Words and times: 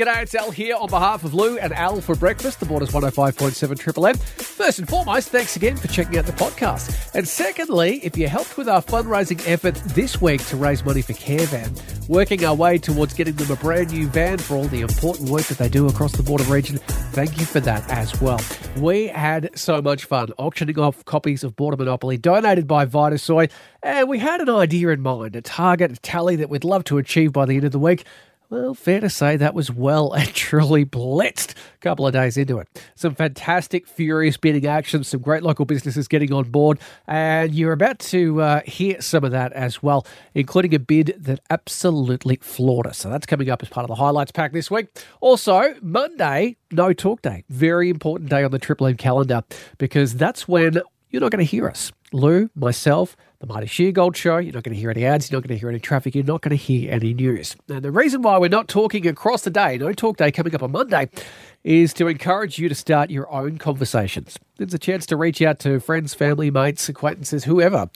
G'day, 0.00 0.22
it's 0.22 0.34
Al 0.34 0.50
here 0.50 0.76
on 0.76 0.88
behalf 0.88 1.24
of 1.24 1.34
Lou 1.34 1.58
and 1.58 1.74
Al 1.74 2.00
for 2.00 2.14
breakfast, 2.14 2.58
the 2.58 2.64
Borders 2.64 2.88
105.7 2.88 3.78
Triple 3.78 4.06
M. 4.06 4.16
First 4.16 4.78
and 4.78 4.88
foremost, 4.88 5.28
thanks 5.28 5.56
again 5.56 5.76
for 5.76 5.88
checking 5.88 6.16
out 6.16 6.24
the 6.24 6.32
podcast. 6.32 7.14
And 7.14 7.28
secondly, 7.28 8.00
if 8.02 8.16
you 8.16 8.26
helped 8.26 8.56
with 8.56 8.66
our 8.66 8.80
fundraising 8.80 9.46
effort 9.46 9.74
this 9.88 10.18
week 10.18 10.42
to 10.46 10.56
raise 10.56 10.82
money 10.86 11.02
for 11.02 11.12
Carevan, 11.12 12.08
working 12.08 12.42
our 12.46 12.54
way 12.54 12.78
towards 12.78 13.12
getting 13.12 13.34
them 13.34 13.50
a 13.50 13.56
brand 13.56 13.92
new 13.92 14.08
van 14.08 14.38
for 14.38 14.56
all 14.56 14.64
the 14.68 14.80
important 14.80 15.28
work 15.28 15.42
that 15.42 15.58
they 15.58 15.68
do 15.68 15.86
across 15.86 16.12
the 16.12 16.22
border 16.22 16.44
region, 16.44 16.78
thank 17.12 17.38
you 17.38 17.44
for 17.44 17.60
that 17.60 17.86
as 17.90 18.18
well. 18.22 18.40
We 18.78 19.08
had 19.08 19.50
so 19.54 19.82
much 19.82 20.06
fun 20.06 20.32
auctioning 20.38 20.78
off 20.78 21.04
copies 21.04 21.44
of 21.44 21.56
Border 21.56 21.76
Monopoly 21.76 22.16
donated 22.16 22.66
by 22.66 22.86
Vitasoy, 22.86 23.50
and 23.82 24.08
we 24.08 24.18
had 24.18 24.40
an 24.40 24.48
idea 24.48 24.88
in 24.88 25.02
mind, 25.02 25.36
a 25.36 25.42
target, 25.42 25.92
a 25.92 25.96
tally 25.96 26.36
that 26.36 26.48
we'd 26.48 26.64
love 26.64 26.84
to 26.84 26.96
achieve 26.96 27.34
by 27.34 27.44
the 27.44 27.56
end 27.56 27.64
of 27.64 27.72
the 27.72 27.78
week. 27.78 28.06
Well, 28.50 28.74
fair 28.74 28.98
to 28.98 29.08
say 29.08 29.36
that 29.36 29.54
was 29.54 29.70
well 29.70 30.12
and 30.16 30.26
truly 30.34 30.84
blitzed 30.84 31.52
a 31.52 31.78
couple 31.78 32.04
of 32.04 32.12
days 32.12 32.36
into 32.36 32.58
it. 32.58 32.66
Some 32.96 33.14
fantastic, 33.14 33.86
furious 33.86 34.36
bidding 34.36 34.66
action, 34.66 35.04
some 35.04 35.20
great 35.20 35.44
local 35.44 35.64
businesses 35.64 36.08
getting 36.08 36.32
on 36.32 36.50
board, 36.50 36.80
and 37.06 37.54
you're 37.54 37.72
about 37.72 38.00
to 38.00 38.42
uh, 38.42 38.60
hear 38.66 39.00
some 39.00 39.22
of 39.22 39.30
that 39.30 39.52
as 39.52 39.84
well, 39.84 40.04
including 40.34 40.74
a 40.74 40.80
bid 40.80 41.14
that 41.16 41.38
absolutely 41.48 42.40
floored 42.42 42.88
us. 42.88 42.98
So 42.98 43.08
that's 43.08 43.24
coming 43.24 43.48
up 43.50 43.62
as 43.62 43.68
part 43.68 43.84
of 43.84 43.88
the 43.88 43.94
highlights 43.94 44.32
pack 44.32 44.52
this 44.52 44.68
week. 44.68 44.88
Also, 45.20 45.76
Monday, 45.80 46.56
no 46.72 46.92
talk 46.92 47.22
day. 47.22 47.44
Very 47.50 47.88
important 47.88 48.30
day 48.30 48.42
on 48.42 48.50
the 48.50 48.58
Triple 48.58 48.88
M 48.88 48.96
calendar 48.96 49.44
because 49.78 50.16
that's 50.16 50.48
when 50.48 50.80
you're 51.10 51.20
not 51.22 51.30
going 51.30 51.44
to 51.44 51.48
hear 51.48 51.68
us. 51.68 51.92
Lou, 52.12 52.50
myself, 52.54 53.16
the 53.38 53.46
Marty 53.46 53.66
Sheargold 53.66 54.16
Show. 54.16 54.38
You're 54.38 54.52
not 54.52 54.64
going 54.64 54.74
to 54.74 54.80
hear 54.80 54.90
any 54.90 55.04
ads. 55.04 55.30
You're 55.30 55.38
not 55.38 55.46
going 55.46 55.56
to 55.56 55.60
hear 55.60 55.68
any 55.68 55.78
traffic. 55.78 56.14
You're 56.14 56.24
not 56.24 56.42
going 56.42 56.50
to 56.50 56.62
hear 56.62 56.92
any 56.92 57.14
news. 57.14 57.56
And 57.68 57.82
the 57.82 57.92
reason 57.92 58.22
why 58.22 58.38
we're 58.38 58.48
not 58.48 58.68
talking 58.68 59.06
across 59.06 59.42
the 59.42 59.50
day, 59.50 59.78
no 59.78 59.92
talk 59.92 60.16
day 60.16 60.32
coming 60.32 60.54
up 60.54 60.62
on 60.62 60.72
Monday, 60.72 61.08
is 61.62 61.92
to 61.94 62.08
encourage 62.08 62.58
you 62.58 62.68
to 62.68 62.74
start 62.74 63.10
your 63.10 63.30
own 63.32 63.58
conversations. 63.58 64.38
It's 64.58 64.74
a 64.74 64.78
chance 64.78 65.06
to 65.06 65.16
reach 65.16 65.40
out 65.40 65.58
to 65.60 65.78
friends, 65.78 66.12
family, 66.14 66.50
mates, 66.50 66.88
acquaintances, 66.88 67.44
whoever, 67.44 67.88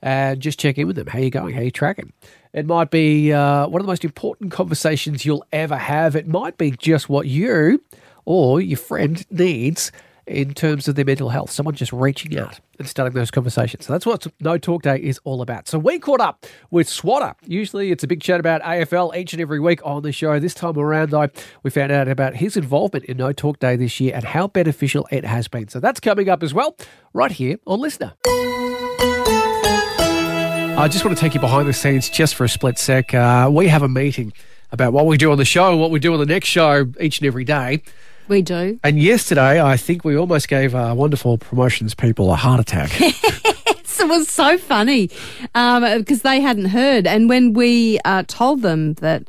and 0.00 0.40
just 0.40 0.58
check 0.58 0.78
in 0.78 0.86
with 0.86 0.96
them. 0.96 1.06
How 1.06 1.18
you 1.18 1.30
going? 1.30 1.54
How 1.54 1.60
you 1.60 1.70
tracking? 1.70 2.12
It 2.52 2.66
might 2.66 2.90
be 2.90 3.32
uh, 3.32 3.68
one 3.68 3.80
of 3.80 3.86
the 3.86 3.90
most 3.90 4.04
important 4.04 4.50
conversations 4.50 5.24
you'll 5.26 5.44
ever 5.52 5.76
have. 5.76 6.16
It 6.16 6.26
might 6.26 6.56
be 6.56 6.70
just 6.70 7.08
what 7.08 7.26
you 7.26 7.82
or 8.24 8.60
your 8.60 8.78
friend 8.78 9.24
needs 9.30 9.92
in 10.28 10.54
terms 10.54 10.86
of 10.88 10.94
their 10.94 11.04
mental 11.04 11.30
health. 11.30 11.50
Someone 11.50 11.74
just 11.74 11.92
reaching 11.92 12.38
out 12.38 12.60
and 12.78 12.86
starting 12.88 13.14
those 13.14 13.30
conversations. 13.30 13.86
So 13.86 13.92
that's 13.92 14.06
what 14.06 14.26
No 14.40 14.58
Talk 14.58 14.82
Day 14.82 14.98
is 14.98 15.18
all 15.24 15.42
about. 15.42 15.66
So 15.66 15.78
we 15.78 15.98
caught 15.98 16.20
up 16.20 16.46
with 16.70 16.88
Swatter. 16.88 17.34
Usually 17.46 17.90
it's 17.90 18.04
a 18.04 18.06
big 18.06 18.20
chat 18.20 18.38
about 18.38 18.62
AFL 18.62 19.16
each 19.16 19.32
and 19.32 19.42
every 19.42 19.58
week 19.58 19.80
on 19.84 20.02
the 20.02 20.12
show. 20.12 20.38
This 20.38 20.54
time 20.54 20.78
around, 20.78 21.10
though, 21.10 21.28
we 21.62 21.70
found 21.70 21.90
out 21.90 22.08
about 22.08 22.36
his 22.36 22.56
involvement 22.56 23.06
in 23.06 23.16
No 23.16 23.32
Talk 23.32 23.58
Day 23.58 23.76
this 23.76 23.98
year 24.00 24.12
and 24.14 24.24
how 24.24 24.46
beneficial 24.46 25.08
it 25.10 25.24
has 25.24 25.48
been. 25.48 25.68
So 25.68 25.80
that's 25.80 26.00
coming 26.00 26.28
up 26.28 26.42
as 26.42 26.52
well, 26.54 26.76
right 27.12 27.32
here 27.32 27.56
on 27.66 27.80
Listener. 27.80 28.14
I 30.78 30.86
just 30.88 31.04
want 31.04 31.16
to 31.16 31.20
take 31.20 31.34
you 31.34 31.40
behind 31.40 31.68
the 31.68 31.72
scenes 31.72 32.08
just 32.08 32.36
for 32.36 32.44
a 32.44 32.48
split 32.48 32.78
sec. 32.78 33.12
Uh, 33.12 33.50
we 33.52 33.66
have 33.66 33.82
a 33.82 33.88
meeting 33.88 34.32
about 34.70 34.92
what 34.92 35.06
we 35.06 35.16
do 35.16 35.32
on 35.32 35.38
the 35.38 35.44
show, 35.44 35.76
what 35.76 35.90
we 35.90 35.98
do 35.98 36.12
on 36.12 36.20
the 36.20 36.26
next 36.26 36.46
show 36.48 36.86
each 37.00 37.18
and 37.18 37.26
every 37.26 37.44
day. 37.44 37.82
We 38.28 38.42
do. 38.42 38.78
And 38.84 39.00
yesterday, 39.00 39.60
I 39.62 39.76
think 39.76 40.04
we 40.04 40.16
almost 40.16 40.48
gave 40.48 40.74
our 40.74 40.94
wonderful 40.94 41.38
promotions 41.38 41.94
people 41.94 42.30
a 42.32 42.36
heart 42.36 42.60
attack. 42.60 42.90
it 44.00 44.08
was 44.08 44.28
so 44.28 44.58
funny 44.58 45.08
because 45.52 45.54
um, 45.54 46.20
they 46.24 46.40
hadn't 46.40 46.66
heard. 46.66 47.06
And 47.06 47.28
when 47.28 47.52
we 47.52 47.98
uh, 48.04 48.24
told 48.26 48.62
them 48.62 48.94
that 48.94 49.24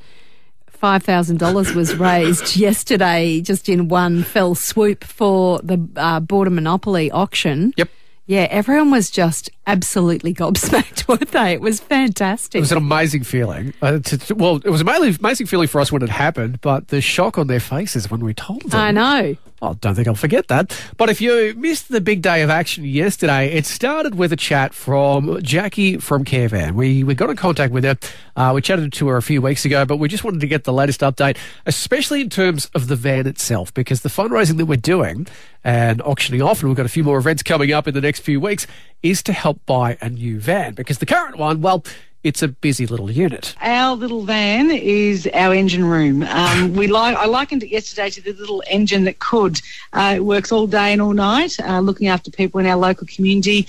$5,000 0.82 1.76
was 1.76 1.96
raised 1.96 2.56
yesterday 2.56 3.42
just 3.42 3.68
in 3.70 3.88
one 3.88 4.24
fell 4.24 4.56
swoop 4.56 5.04
for 5.04 5.60
the 5.60 5.86
uh, 5.96 6.20
Border 6.20 6.52
Monopoly 6.52 7.12
auction. 7.12 7.74
Yep. 7.78 7.90
Yeah, 8.30 8.46
everyone 8.52 8.92
was 8.92 9.10
just 9.10 9.50
absolutely 9.66 10.36
gobsmacked, 10.36 11.08
weren't 11.08 11.32
they? 11.32 11.54
It 11.54 11.62
was 11.62 11.80
fantastic. 11.80 12.60
It 12.60 12.62
was 12.62 12.72
an 12.72 12.78
amazing 12.78 13.24
feeling. 13.24 13.74
Uh, 13.82 13.98
to, 13.98 14.18
to, 14.20 14.36
well, 14.36 14.58
it 14.58 14.70
was 14.70 14.82
an 14.82 14.88
amazing, 14.88 15.18
amazing 15.20 15.48
feeling 15.48 15.68
for 15.68 15.82
us 15.82 15.92
when 15.92 16.04
it 16.04 16.10
happened, 16.10 16.62
but 16.62 16.90
the 16.90 17.02
shock 17.02 17.40
on 17.40 17.48
their 17.48 17.60
faces 17.60 18.12
when 18.12 18.24
we 18.24 18.36
told 18.36 18.62
them. 18.70 18.80
I 18.80 18.92
know. 18.92 19.36
I 19.62 19.74
don't 19.74 19.96
think 19.96 20.08
I'll 20.08 20.16
forget 20.16 20.48
that. 20.48 20.78
But 20.98 21.10
if 21.10 21.20
you 21.22 21.54
missed 21.56 21.90
the 21.90 22.02
big 22.02 22.22
day 22.22 22.42
of 22.42 22.50
action 22.50 22.86
yesterday, 22.86 23.52
it 23.52 23.66
started 23.66 24.16
with 24.16 24.32
a 24.32 24.36
chat 24.36 24.74
from 24.74 25.42
Jackie 25.42 25.98
from 25.98 26.24
Carevan. 26.24 26.76
We 26.76 27.04
we 27.04 27.16
got 27.16 27.30
in 27.30 27.36
contact 27.36 27.74
with 27.74 27.84
her. 27.84 27.98
Uh, 28.36 28.54
we 28.56 28.62
chatted 28.62 28.94
to 28.94 29.08
her 29.08 29.18
a 29.18 29.22
few 29.22 29.42
weeks 29.42 29.66
ago, 29.66 29.86
but 29.86 29.98
we 29.98 30.08
just 30.08 30.24
wanted 30.24 30.40
to 30.42 30.48
get 30.48 30.64
the 30.64 30.74
latest 30.74 31.02
update, 31.02 31.38
especially 31.66 32.22
in 32.22 32.30
terms 32.30 32.70
of 32.74 32.88
the 32.88 32.96
van 32.96 33.28
itself, 33.28 33.74
because 33.74 34.02
the 34.02 34.10
fundraising 34.10 34.58
that 34.58 34.66
we're 34.66 34.78
doing 34.78 35.28
and 35.64 36.02
auctioning 36.04 36.42
off, 36.42 36.62
and 36.62 36.70
we've 36.70 36.78
got 36.78 36.86
a 36.86 36.90
few 36.90 37.04
more 37.04 37.18
events 37.18 37.44
coming 37.44 37.74
up 37.74 37.88
in 37.88 37.94
the 37.94 38.02
next 38.02 38.22
few 38.22 38.40
weeks, 38.40 38.66
is 39.04 39.22
to 39.24 39.34
help 39.34 39.66
buy 39.66 39.98
a 40.02 40.10
new 40.10 40.40
van 40.40 40.74
because 40.74 41.00
the 41.00 41.06
current 41.06 41.38
one, 41.38 41.62
well, 41.62 41.84
it's 42.24 42.42
a 42.44 42.48
busy 42.48 42.86
little 42.86 43.10
unit. 43.10 43.56
Our 43.62 43.96
little 43.96 44.24
van 44.24 44.72
is 44.72 45.28
our 45.34 45.54
engine 45.54 45.86
room. 45.86 46.24
Um, 46.24 46.74
we 46.74 46.94
I 46.94 47.26
likened 47.26 47.64
it 47.64 47.70
yesterday 47.70 48.10
to 48.10 48.22
the 48.22 48.34
little 48.34 48.62
engine 48.70 49.06
that 49.06 49.20
could. 49.20 49.62
Uh, 49.94 50.14
it 50.18 50.26
works 50.26 50.52
all 50.52 50.68
day 50.68 50.92
and 50.92 51.02
all 51.02 51.14
night, 51.14 51.58
uh, 51.62 51.80
looking 51.80 52.08
after 52.08 52.30
people 52.30 52.60
in 52.60 52.66
our 52.66 52.76
local 52.76 53.08
community. 53.08 53.68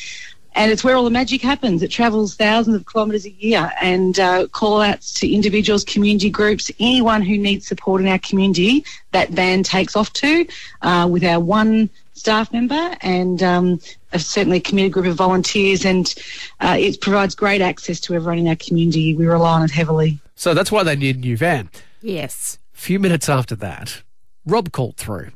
And 0.56 0.72
it's 0.72 0.82
where 0.82 0.96
all 0.96 1.04
the 1.04 1.10
magic 1.10 1.42
happens. 1.42 1.80
It 1.80 1.92
travels 1.92 2.34
thousands 2.34 2.74
of 2.74 2.86
kilometres 2.86 3.24
a 3.24 3.30
year 3.30 3.70
and 3.80 4.18
uh, 4.18 4.48
call 4.48 4.80
outs 4.80 5.12
to 5.20 5.32
individuals, 5.32 5.84
community 5.84 6.28
groups, 6.28 6.72
anyone 6.80 7.22
who 7.22 7.38
needs 7.38 7.68
support 7.68 8.00
in 8.00 8.08
our 8.08 8.18
community, 8.18 8.84
that 9.12 9.30
van 9.30 9.62
takes 9.62 9.94
off 9.94 10.12
to 10.14 10.44
uh, 10.82 11.06
with 11.08 11.22
our 11.22 11.38
one 11.38 11.88
staff 12.14 12.52
member 12.52 12.96
and 13.00 13.42
um, 13.44 13.80
a, 14.12 14.19
certainly 14.19 14.59
a 14.59 14.60
committed 14.60 14.93
group 14.93 15.06
of 15.06 15.16
volunteers, 15.16 15.84
and 15.84 16.15
uh, 16.60 16.76
it 16.78 17.00
provides 17.00 17.34
great 17.34 17.60
access 17.60 18.00
to 18.00 18.15
everyone 18.15 18.38
in 18.38 18.48
our 18.48 18.56
community. 18.56 19.15
We 19.15 19.26
rely 19.26 19.54
on 19.59 19.65
it 19.65 19.71
heavily. 19.71 20.19
So 20.34 20.54
that's 20.54 20.72
why 20.72 20.82
they 20.82 20.97
need 20.97 21.16
a 21.16 21.21
new 21.21 21.37
van. 21.37 21.71
Yes. 22.03 22.59
A 22.75 22.78
few 22.78 22.98
minutes 22.98 23.28
after 23.28 23.54
that, 23.56 24.03
Rob 24.47 24.72
called 24.72 24.97
through, 24.97 25.31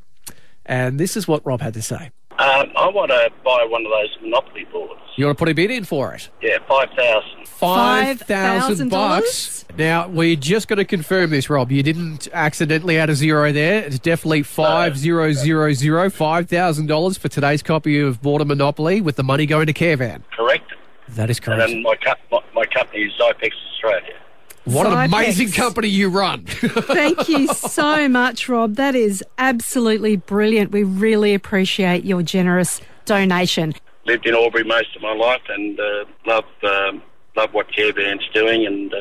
and 0.65 0.99
this 0.99 1.15
is 1.15 1.27
what 1.27 1.45
Rob 1.45 1.61
had 1.61 1.73
to 1.75 1.81
say. 1.81 2.09
Um, 2.37 2.71
I 2.75 2.89
want 2.89 3.11
to 3.11 3.29
buy 3.45 3.65
one 3.69 3.85
of 3.85 3.91
those 3.91 4.17
Monopoly 4.21 4.65
boards. 4.71 4.99
You 5.15 5.25
want 5.25 5.37
to 5.37 5.41
put 5.41 5.49
a 5.49 5.53
bid 5.53 5.71
in 5.71 5.85
for 5.85 6.13
it? 6.13 6.29
Yeah, 6.41 6.57
five 6.67 6.89
thousand. 6.97 7.47
Five 7.47 8.19
thousand 8.21 8.89
$5,000? 8.89 8.91
bucks. 8.91 9.65
Now 9.77 10.09
we're 10.09 10.35
just 10.35 10.67
going 10.67 10.77
to 10.77 10.85
confirm 10.85 11.29
this, 11.29 11.49
Rob. 11.49 11.71
You 11.71 11.81
didn't 11.81 12.27
accidentally 12.33 12.97
add 12.97 13.09
a 13.09 13.15
zero 13.15 13.53
there. 13.53 13.83
It's 13.85 13.99
definitely 13.99 14.43
five 14.43 14.97
zero 14.97 15.31
zero 15.31 15.71
zero 15.71 16.09
five 16.09 16.49
thousand 16.49 16.87
dollars 16.87 17.17
for 17.17 17.29
today's 17.29 17.63
copy 17.63 17.99
of 17.99 18.21
Border 18.21 18.43
Monopoly, 18.45 18.99
with 18.99 19.15
the 19.15 19.23
money 19.23 19.45
going 19.45 19.67
to 19.67 19.73
Carevan. 19.73 20.23
Correct. 20.35 20.69
That 21.09 21.29
is 21.29 21.37
And 21.37 21.45
correct. 21.45 21.69
then 21.71 21.83
my, 21.83 21.95
co- 21.95 22.13
my, 22.31 22.39
my 22.53 22.65
company 22.65 23.03
is 23.03 23.13
Xypex 23.13 23.51
Australia. 23.73 24.15
What 24.65 24.87
an 24.87 24.93
amazing 24.93 25.51
company 25.51 25.87
you 25.87 26.09
run! 26.09 26.45
Thank 26.47 27.29
you 27.29 27.47
so 27.47 28.09
much, 28.09 28.49
Rob. 28.49 28.75
That 28.75 28.95
is 28.95 29.23
absolutely 29.37 30.15
brilliant. 30.17 30.71
We 30.71 30.83
really 30.83 31.33
appreciate 31.33 32.03
your 32.03 32.23
generous 32.23 32.81
donation. 33.05 33.73
Lived 34.05 34.25
in 34.25 34.33
Albury 34.33 34.63
most 34.63 34.95
of 34.95 35.01
my 35.01 35.13
life 35.13 35.41
and 35.49 35.79
uh, 35.79 36.05
love 36.25 36.45
um, 36.63 37.03
love 37.35 37.53
what 37.53 37.67
Carevan's 37.75 38.27
doing, 38.33 38.65
and 38.65 38.93
uh, 38.93 38.97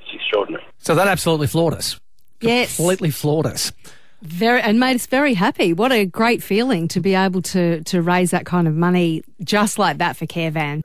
it's 0.00 0.14
extraordinary. 0.14 0.64
so 0.78 0.94
that 0.94 1.08
absolutely 1.08 1.46
floored 1.46 1.74
us. 1.74 1.98
Yes. 2.40 2.76
Completely 2.76 3.10
floored 3.10 3.46
us. 3.46 3.72
Very 4.22 4.60
and 4.60 4.78
made 4.80 4.96
us 4.96 5.06
very 5.06 5.34
happy. 5.34 5.72
What 5.72 5.92
a 5.92 6.04
great 6.04 6.42
feeling 6.42 6.88
to 6.88 7.00
be 7.00 7.14
able 7.14 7.42
to 7.42 7.82
to 7.84 8.02
raise 8.02 8.32
that 8.32 8.44
kind 8.44 8.68
of 8.68 8.74
money 8.74 9.22
just 9.42 9.78
like 9.78 9.98
that 9.98 10.16
for 10.16 10.26
Carevan. 10.26 10.82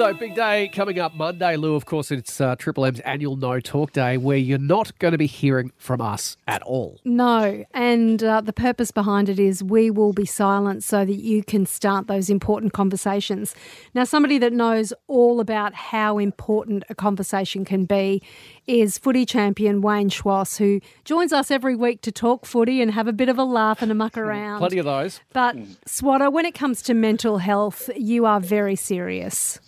So, 0.00 0.14
big 0.14 0.34
day 0.34 0.70
coming 0.72 0.98
up 0.98 1.14
Monday, 1.14 1.56
Lou. 1.56 1.74
Of 1.74 1.84
course, 1.84 2.10
it's 2.10 2.40
uh, 2.40 2.56
Triple 2.56 2.86
M's 2.86 3.00
annual 3.00 3.36
No 3.36 3.60
Talk 3.60 3.92
Day 3.92 4.16
where 4.16 4.38
you're 4.38 4.56
not 4.56 4.98
going 4.98 5.12
to 5.12 5.18
be 5.18 5.26
hearing 5.26 5.72
from 5.76 6.00
us 6.00 6.38
at 6.48 6.62
all. 6.62 6.98
No, 7.04 7.66
and 7.74 8.24
uh, 8.24 8.40
the 8.40 8.54
purpose 8.54 8.92
behind 8.92 9.28
it 9.28 9.38
is 9.38 9.62
we 9.62 9.90
will 9.90 10.14
be 10.14 10.24
silent 10.24 10.84
so 10.84 11.04
that 11.04 11.16
you 11.16 11.44
can 11.44 11.66
start 11.66 12.06
those 12.06 12.30
important 12.30 12.72
conversations. 12.72 13.54
Now, 13.92 14.04
somebody 14.04 14.38
that 14.38 14.54
knows 14.54 14.94
all 15.06 15.38
about 15.38 15.74
how 15.74 16.16
important 16.16 16.82
a 16.88 16.94
conversation 16.94 17.66
can 17.66 17.84
be 17.84 18.22
is 18.66 18.96
footy 18.96 19.26
champion 19.26 19.82
Wayne 19.82 20.08
Schwass, 20.08 20.56
who 20.56 20.80
joins 21.04 21.30
us 21.30 21.50
every 21.50 21.76
week 21.76 22.00
to 22.00 22.10
talk 22.10 22.46
footy 22.46 22.80
and 22.80 22.92
have 22.92 23.06
a 23.06 23.12
bit 23.12 23.28
of 23.28 23.38
a 23.38 23.44
laugh 23.44 23.82
and 23.82 23.92
a 23.92 23.94
muck 23.94 24.16
around. 24.16 24.60
Plenty 24.60 24.78
of 24.78 24.86
those. 24.86 25.20
But, 25.34 25.56
Swatter, 25.84 26.30
when 26.30 26.46
it 26.46 26.54
comes 26.54 26.80
to 26.84 26.94
mental 26.94 27.36
health, 27.36 27.90
you 27.94 28.24
are 28.24 28.40
very 28.40 28.76
serious. 28.76 29.60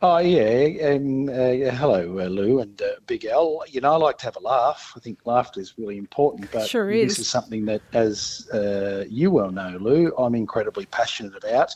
Oh 0.00 0.18
yeah, 0.18 0.92
um, 0.94 1.28
uh, 1.28 1.72
hello, 1.74 2.20
uh, 2.20 2.28
Lou 2.28 2.60
and 2.60 2.80
uh, 2.80 3.00
Big 3.08 3.24
L. 3.24 3.64
You 3.66 3.80
know, 3.80 3.94
I 3.94 3.96
like 3.96 4.16
to 4.18 4.26
have 4.26 4.36
a 4.36 4.40
laugh. 4.40 4.92
I 4.96 5.00
think 5.00 5.18
laughter 5.24 5.60
is 5.60 5.74
really 5.76 5.96
important. 5.96 6.52
But 6.52 6.68
Sure 6.68 6.92
this 6.92 7.14
is. 7.14 7.18
is 7.20 7.28
something 7.28 7.64
that, 7.64 7.82
as 7.94 8.48
uh, 8.52 9.06
you 9.08 9.32
well 9.32 9.50
know, 9.50 9.76
Lou, 9.80 10.14
I'm 10.16 10.36
incredibly 10.36 10.86
passionate 10.86 11.36
about. 11.36 11.74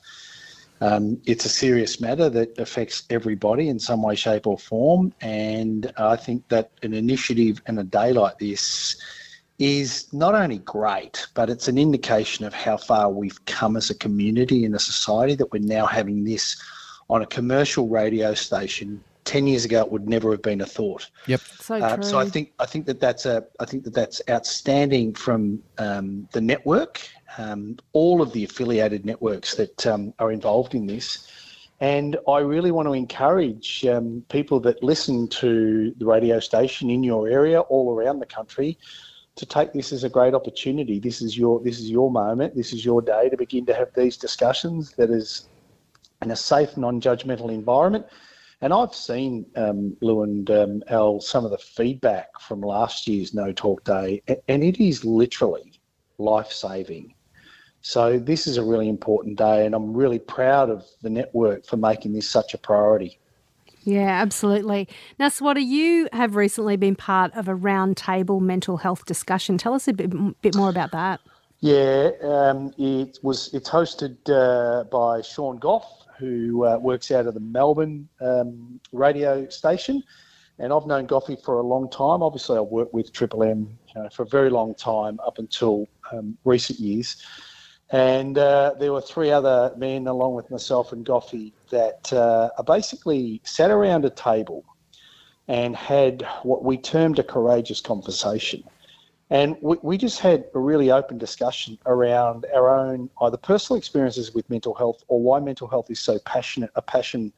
Um, 0.81 1.21
it's 1.27 1.47
a 1.47 1.49
serious 1.49 2.01
matter 2.01 2.29
that 2.31 2.57
affects 2.59 3.03
everybody 3.11 3.69
in 3.69 3.81
some 3.81 4.03
way, 4.03 4.15
shape, 4.15 4.47
or 4.47 4.57
form. 4.57 5.13
And 5.21 5.93
I 5.97 6.15
think 6.15 6.47
that 6.49 6.71
an 6.85 6.95
initiative 6.95 7.61
and 7.67 7.81
a 7.81 7.85
day 7.85 8.13
like 8.13 8.39
this 8.39 8.97
is 9.59 10.13
not 10.13 10.37
only 10.37 10.59
great, 10.59 11.27
but 11.35 11.51
it's 11.51 11.67
an 11.67 11.77
indication 11.77 12.45
of 12.45 12.55
how 12.55 12.77
far 12.77 13.11
we've 13.11 13.45
come 13.47 13.77
as 13.77 13.91
a 13.91 13.97
community 13.97 14.65
and 14.65 14.77
a 14.77 14.79
society 14.79 15.35
that 15.35 15.51
we're 15.51 15.63
now 15.63 15.87
having 15.87 16.23
this 16.23 16.57
on 17.13 17.21
a 17.21 17.27
commercial 17.27 17.89
radio 17.89 18.33
station. 18.33 19.05
Ten 19.25 19.47
years 19.47 19.65
ago, 19.65 19.83
it 19.83 19.93
would 19.93 20.09
never 20.09 20.33
have 20.33 20.43
been 20.43 20.63
a 20.63 20.67
thought. 20.67 21.09
Yep. 21.27 21.41
So 21.41 21.75
Uh, 21.77 21.95
true. 21.97 22.03
so 22.03 22.19
I 22.19 22.27
think 22.29 22.53
I 22.59 22.67
think 22.67 22.87
that 22.87 22.99
that's 22.99 23.25
a 23.25 23.45
I 23.61 23.67
think 23.67 23.85
that 23.85 23.95
that's 23.95 24.21
outstanding 24.29 25.15
from 25.15 25.63
um, 25.79 26.27
the 26.33 26.41
network, 26.41 26.95
um, 27.39 27.77
all 27.93 28.21
of 28.21 28.33
the 28.33 28.43
affiliated 28.49 29.05
networks 29.05 29.55
that 29.61 29.87
um, 29.87 30.13
are 30.19 30.33
involved 30.33 30.75
in 30.75 30.87
this, 30.87 31.29
and 31.81 32.17
I 32.27 32.39
really 32.39 32.73
want 32.73 32.89
to 32.89 32.95
encourage 32.95 33.87
um, 33.95 34.25
people 34.29 34.59
that 34.61 34.83
listen 34.83 35.29
to 35.43 35.95
the 35.99 36.07
radio 36.07 36.41
station 36.41 36.91
in 36.91 37.05
your 37.05 37.29
area, 37.29 37.61
all 37.61 37.87
around 37.95 38.19
the 38.19 38.27
country, 38.39 38.77
to 39.37 39.47
take 39.47 39.73
this 39.73 39.93
as 39.93 40.03
a 40.03 40.09
great 40.09 40.35
opportunity. 40.35 40.99
This 40.99 41.23
is 41.23 41.39
your 41.39 41.61
this 41.61 41.79
is 41.79 41.89
your 41.89 42.11
moment. 42.11 42.57
This 42.57 42.73
is 42.73 42.85
your 42.85 43.01
day 43.03 43.29
to 43.29 43.37
begin 43.37 43.65
to 43.67 43.75
have 43.75 43.91
these 43.95 44.17
discussions. 44.17 44.93
That 44.99 45.11
is 45.11 45.49
in 46.23 46.31
a 46.31 46.37
safe, 46.37 46.77
non-judgmental 46.77 47.51
environment. 47.51 48.07
And 48.61 48.73
I've 48.73 48.95
seen, 48.95 49.45
um, 49.57 49.97
Lou 50.01 50.23
and 50.23 50.49
um, 50.51 50.83
Al, 50.89 51.21
some 51.21 51.45
of 51.45 51.51
the 51.51 51.59
feedback 51.59 52.41
from 52.41 52.61
last 52.61 53.09
year's 53.09 53.35
No 53.35 53.53
Talk 53.53 53.83
Day, 53.85 54.23
and 54.49 54.63
it 54.63 54.81
is 54.81 55.05
literally 55.05 55.81
life 56.19 56.53
saving. 56.53 57.15
So, 57.81 58.21
this 58.21 58.47
is 58.47 58.59
a 58.59 58.63
really 58.63 58.89
important 58.89 59.37
day, 59.37 59.67
and 59.67 59.75
I'm 59.75 59.93
really 59.93 60.21
proud 60.21 60.71
of 60.71 60.85
the 61.03 61.11
network 61.11 61.67
for 61.67 61.77
making 61.77 62.13
this 62.13 62.31
such 62.31 62.55
a 62.55 62.59
priority. 62.59 63.19
Yeah, 63.83 64.23
absolutely. 64.23 64.89
Now, 65.19 65.29
Swati, 65.29 65.67
you 65.67 66.09
have 66.13 66.37
recently 66.37 66.77
been 66.77 66.95
part 66.95 67.35
of 67.35 67.49
a 67.49 67.55
roundtable 67.55 68.41
mental 68.41 68.77
health 68.77 69.05
discussion. 69.07 69.59
Tell 69.59 69.75
us 69.75 69.89
a 69.89 69.93
bit, 69.93 70.13
bit 70.41 70.55
more 70.55 70.71
about 70.71 70.93
that. 70.93 71.21
Yeah, 71.59 72.11
um, 72.23 72.73
it 72.77 73.19
was. 73.23 73.53
It's 73.55 73.71
hosted 73.71 74.17
uh, 74.29 74.85
by 74.85 75.23
Sean 75.23 75.59
Goff, 75.59 76.07
who 76.23 76.65
uh, 76.65 76.79
works 76.79 77.11
out 77.11 77.27
of 77.27 77.35
the 77.35 77.41
Melbourne 77.41 78.09
um, 78.21 78.81
radio 78.93 79.49
station, 79.49 80.03
and 80.61 80.73
I've 80.73 80.87
known 80.87 81.09
Goffy 81.09 81.43
for 81.43 81.59
a 81.59 81.63
long 81.63 81.91
time. 81.91 82.23
Obviously, 82.23 82.57
I've 82.57 82.73
worked 82.79 82.95
with 82.95 83.13
Triple 83.13 83.43
M 83.43 83.77
you 83.95 84.03
know, 84.03 84.09
for 84.09 84.23
a 84.23 84.27
very 84.27 84.49
long 84.49 84.75
time 84.77 85.19
up 85.27 85.39
until 85.39 85.89
um, 86.13 86.39
recent 86.45 86.79
years. 86.79 87.27
And 87.91 88.39
uh, 88.39 88.75
there 88.79 88.93
were 88.93 89.01
three 89.01 89.33
other 89.33 89.75
men, 89.77 90.07
along 90.07 90.35
with 90.35 90.49
myself 90.51 90.93
and 90.93 91.05
Goffy, 91.05 91.53
that 91.71 92.13
uh, 92.13 92.51
basically 92.63 93.41
sat 93.45 93.71
around 93.71 94.05
a 94.05 94.11
table 94.11 94.65
and 95.49 95.75
had 95.75 96.25
what 96.45 96.65
we 96.65 96.79
termed 96.79 97.19
a 97.19 97.25
courageous 97.25 97.81
conversation. 97.81 98.63
And 99.33 99.57
we, 99.63 99.79
we 99.81 99.97
just 99.97 100.21
had 100.21 100.45
a 100.55 100.59
really 100.59 100.91
open 100.91 101.17
discussion 101.17 101.79
around 101.87 102.45
our 102.55 102.69
own 102.69 103.09
either 103.23 103.39
personal 103.39 103.79
experiences 103.79 104.35
with 104.35 104.49
mental 104.51 104.75
health 104.75 105.03
or 105.09 105.23
why 105.23 105.41
mental 105.41 105.67
health 105.67 105.91
is 105.91 106.01
so 106.01 106.19
passionate, 106.27 106.71
a 106.75 106.83
passion 106.83 107.33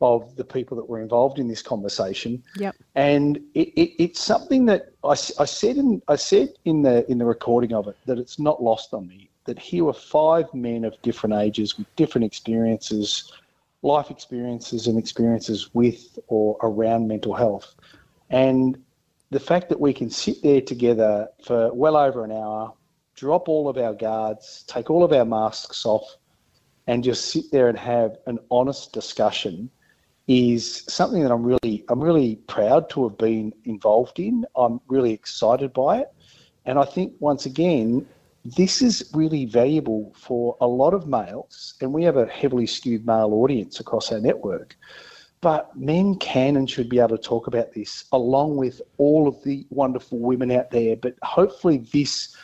of 0.00 0.36
the 0.36 0.44
people 0.44 0.76
that 0.76 0.88
were 0.88 1.00
involved 1.00 1.40
in 1.40 1.48
this 1.48 1.60
conversation. 1.60 2.40
Yep. 2.58 2.76
And 2.94 3.38
it, 3.54 3.68
it, 3.70 4.00
it's 4.00 4.20
something 4.20 4.66
that 4.66 4.92
I, 5.02 5.10
I 5.10 5.44
said 5.44 5.78
in 5.78 6.00
I 6.06 6.14
said 6.14 6.50
in 6.64 6.82
the 6.82 7.10
in 7.10 7.18
the 7.18 7.24
recording 7.24 7.72
of 7.72 7.88
it 7.88 7.96
that 8.06 8.18
it's 8.18 8.38
not 8.38 8.62
lost 8.62 8.94
on 8.94 9.08
me 9.08 9.28
that 9.44 9.58
here 9.58 9.84
were 9.84 9.92
five 9.92 10.52
men 10.54 10.84
of 10.84 10.94
different 11.02 11.34
ages 11.34 11.76
with 11.76 11.88
different 11.96 12.24
experiences, 12.24 13.32
life 13.82 14.12
experiences 14.12 14.86
and 14.86 14.96
experiences 14.96 15.74
with 15.74 16.20
or 16.28 16.56
around 16.62 17.08
mental 17.08 17.34
health. 17.34 17.74
And 18.30 18.78
the 19.32 19.40
fact 19.40 19.70
that 19.70 19.80
we 19.80 19.94
can 19.94 20.10
sit 20.10 20.42
there 20.42 20.60
together 20.60 21.26
for 21.42 21.72
well 21.72 21.96
over 21.96 22.22
an 22.22 22.30
hour, 22.30 22.74
drop 23.16 23.48
all 23.48 23.66
of 23.66 23.78
our 23.78 23.94
guards, 23.94 24.62
take 24.68 24.90
all 24.90 25.02
of 25.02 25.12
our 25.12 25.24
masks 25.24 25.86
off, 25.86 26.16
and 26.86 27.02
just 27.02 27.30
sit 27.30 27.44
there 27.50 27.68
and 27.68 27.78
have 27.78 28.18
an 28.26 28.38
honest 28.50 28.92
discussion 28.92 29.70
is 30.28 30.84
something 30.86 31.22
that 31.22 31.32
I'm 31.32 31.42
really 31.42 31.84
I'm 31.88 32.00
really 32.00 32.36
proud 32.46 32.90
to 32.90 33.08
have 33.08 33.16
been 33.16 33.54
involved 33.64 34.18
in. 34.18 34.44
I'm 34.54 34.80
really 34.86 35.12
excited 35.12 35.72
by 35.72 36.00
it. 36.00 36.12
And 36.66 36.78
I 36.78 36.84
think 36.84 37.14
once 37.18 37.46
again, 37.46 38.06
this 38.44 38.82
is 38.82 39.10
really 39.14 39.46
valuable 39.46 40.12
for 40.14 40.58
a 40.60 40.66
lot 40.66 40.92
of 40.92 41.06
males, 41.06 41.74
and 41.80 41.90
we 41.90 42.04
have 42.04 42.18
a 42.18 42.26
heavily 42.26 42.66
skewed 42.66 43.06
male 43.06 43.32
audience 43.32 43.80
across 43.80 44.12
our 44.12 44.20
network. 44.20 44.76
But 45.42 45.76
men 45.76 46.14
can 46.16 46.56
and 46.56 46.70
should 46.70 46.88
be 46.88 46.98
able 46.98 47.18
to 47.18 47.18
talk 47.18 47.46
about 47.46 47.74
this 47.74 48.04
along 48.12 48.56
with 48.56 48.80
all 48.96 49.28
of 49.28 49.42
the 49.42 49.66
wonderful 49.70 50.18
women 50.18 50.50
out 50.50 50.70
there. 50.70 50.96
But 50.96 51.16
hopefully, 51.22 51.84
this 51.92 52.34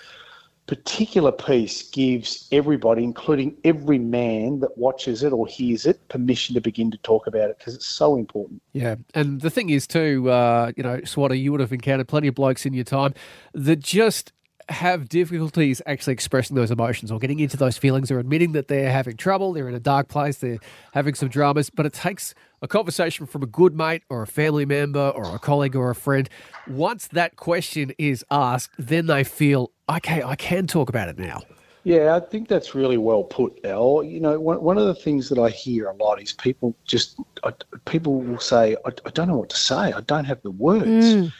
particular 0.68 1.32
piece 1.32 1.88
gives 1.90 2.46
everybody, 2.52 3.02
including 3.02 3.56
every 3.64 3.98
man 3.98 4.60
that 4.60 4.76
watches 4.76 5.22
it 5.22 5.32
or 5.32 5.46
hears 5.46 5.86
it, 5.86 6.06
permission 6.08 6.54
to 6.54 6.60
begin 6.60 6.90
to 6.90 6.98
talk 6.98 7.26
about 7.26 7.48
it 7.50 7.58
because 7.58 7.74
it's 7.74 7.86
so 7.86 8.16
important. 8.16 8.60
Yeah, 8.74 8.96
and 9.14 9.40
the 9.40 9.50
thing 9.50 9.70
is 9.70 9.86
too, 9.86 10.30
uh, 10.30 10.72
you 10.76 10.82
know, 10.82 11.00
Swatter, 11.04 11.34
you 11.34 11.52
would 11.52 11.60
have 11.60 11.72
encountered 11.72 12.06
plenty 12.06 12.28
of 12.28 12.34
blokes 12.34 12.66
in 12.66 12.74
your 12.74 12.84
time 12.84 13.14
that 13.54 13.78
just 13.80 14.32
have 14.68 15.08
difficulties 15.08 15.80
actually 15.86 16.12
expressing 16.12 16.54
those 16.56 16.70
emotions 16.70 17.10
or 17.10 17.18
getting 17.18 17.40
into 17.40 17.56
those 17.56 17.78
feelings 17.78 18.10
or 18.10 18.18
admitting 18.18 18.52
that 18.52 18.68
they're 18.68 18.90
having 18.90 19.16
trouble, 19.16 19.52
they're 19.52 19.68
in 19.68 19.74
a 19.74 19.80
dark 19.80 20.08
place, 20.08 20.38
they're 20.38 20.58
having 20.92 21.14
some 21.14 21.28
dramas, 21.28 21.70
but 21.70 21.86
it 21.86 21.92
takes 21.92 22.34
a 22.60 22.68
conversation 22.68 23.26
from 23.26 23.42
a 23.42 23.46
good 23.46 23.74
mate 23.74 24.02
or 24.10 24.22
a 24.22 24.26
family 24.26 24.66
member 24.66 25.10
or 25.10 25.34
a 25.34 25.38
colleague 25.38 25.76
or 25.76 25.90
a 25.90 25.94
friend. 25.94 26.28
Once 26.66 27.08
that 27.08 27.36
question 27.36 27.92
is 27.98 28.24
asked, 28.30 28.72
then 28.78 29.06
they 29.06 29.24
feel, 29.24 29.72
okay, 29.88 30.22
I 30.22 30.36
can 30.36 30.66
talk 30.66 30.88
about 30.88 31.08
it 31.08 31.18
now. 31.18 31.40
Yeah, 31.84 32.16
I 32.16 32.20
think 32.20 32.48
that's 32.48 32.74
really 32.74 32.98
well 32.98 33.22
put, 33.22 33.64
Al. 33.64 34.02
You 34.02 34.20
know, 34.20 34.38
one, 34.38 34.60
one 34.62 34.76
of 34.76 34.86
the 34.86 34.94
things 34.94 35.30
that 35.30 35.38
I 35.38 35.48
hear 35.48 35.86
a 35.88 35.94
lot 35.94 36.20
is 36.20 36.32
people 36.32 36.76
just, 36.84 37.18
I, 37.44 37.52
people 37.86 38.20
will 38.20 38.40
say, 38.40 38.76
I, 38.84 38.90
I 39.06 39.10
don't 39.10 39.28
know 39.28 39.38
what 39.38 39.48
to 39.50 39.56
say, 39.56 39.92
I 39.92 40.00
don't 40.02 40.24
have 40.24 40.42
the 40.42 40.50
words. 40.50 40.84
Mm. 40.84 41.32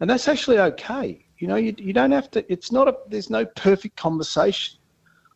And 0.00 0.08
that's 0.08 0.28
actually 0.28 0.58
okay. 0.58 1.26
You 1.40 1.48
know, 1.48 1.56
you, 1.56 1.74
you 1.78 1.92
don't 1.92 2.12
have 2.12 2.30
to, 2.32 2.52
it's 2.52 2.70
not 2.70 2.86
a, 2.86 2.96
there's 3.08 3.30
no 3.30 3.44
perfect 3.46 3.96
conversation. 3.96 4.78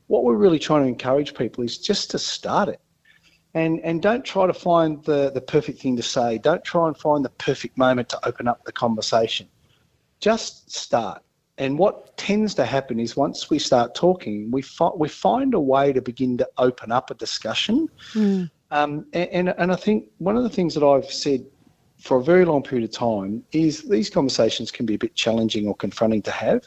What 0.07 0.23
we're 0.23 0.37
really 0.37 0.59
trying 0.59 0.83
to 0.83 0.89
encourage 0.89 1.35
people 1.35 1.65
is 1.65 1.79
just 1.79 2.11
to 2.11 2.19
start 2.19 2.69
it. 2.69 2.81
And, 3.55 3.81
and 3.81 4.03
don't 4.03 4.25
try 4.25 4.47
to 4.47 4.53
find 4.53 5.03
the, 5.05 5.31
the 5.33 5.41
perfect 5.41 5.81
thing 5.81 5.97
to 5.97 6.03
say. 6.03 6.39
Don't 6.39 6.63
try 6.63 6.89
and 6.89 6.97
find 6.99 7.25
the 7.25 7.31
perfect 7.31 7.79
moment 7.79 8.11
to 8.11 8.29
open 8.29 8.47
up 8.47 8.63
the 8.65 8.73
conversation. 8.73 9.49
Just 10.21 10.71
start. 10.71 11.23
And 11.57 11.79
what 11.79 12.17
tends 12.19 12.53
to 12.55 12.67
happen 12.67 13.01
is 13.01 13.17
once 13.17 13.49
we 13.49 13.59
start 13.59 13.95
talking, 13.95 14.51
we, 14.51 14.61
fi- 14.61 14.91
we 14.97 15.09
find 15.09 15.55
a 15.55 15.61
way 15.61 15.93
to 15.93 16.03
begin 16.03 16.37
to 16.39 16.49
open 16.59 16.93
up 16.93 17.11
a 17.11 17.15
discussion. 17.15 17.89
Um, 18.73 19.07
and, 19.13 19.29
and, 19.31 19.55
and 19.57 19.73
I 19.73 19.77
think 19.77 20.07
one 20.19 20.37
of 20.37 20.43
the 20.43 20.51
things 20.51 20.75
that 20.75 20.85
I've 20.85 21.11
said 21.11 21.47
for 22.05 22.19
a 22.19 22.23
very 22.23 22.45
long 22.45 22.63
period 22.63 22.85
of 22.85 22.95
time 22.95 23.43
is 23.53 23.83
these 23.89 24.11
conversations 24.11 24.71
can 24.71 24.85
be 24.85 24.95
a 24.95 24.99
bit 24.99 25.15
challenging 25.15 25.67
or 25.67 25.75
confronting 25.75 26.21
to 26.21 26.31
have. 26.31 26.63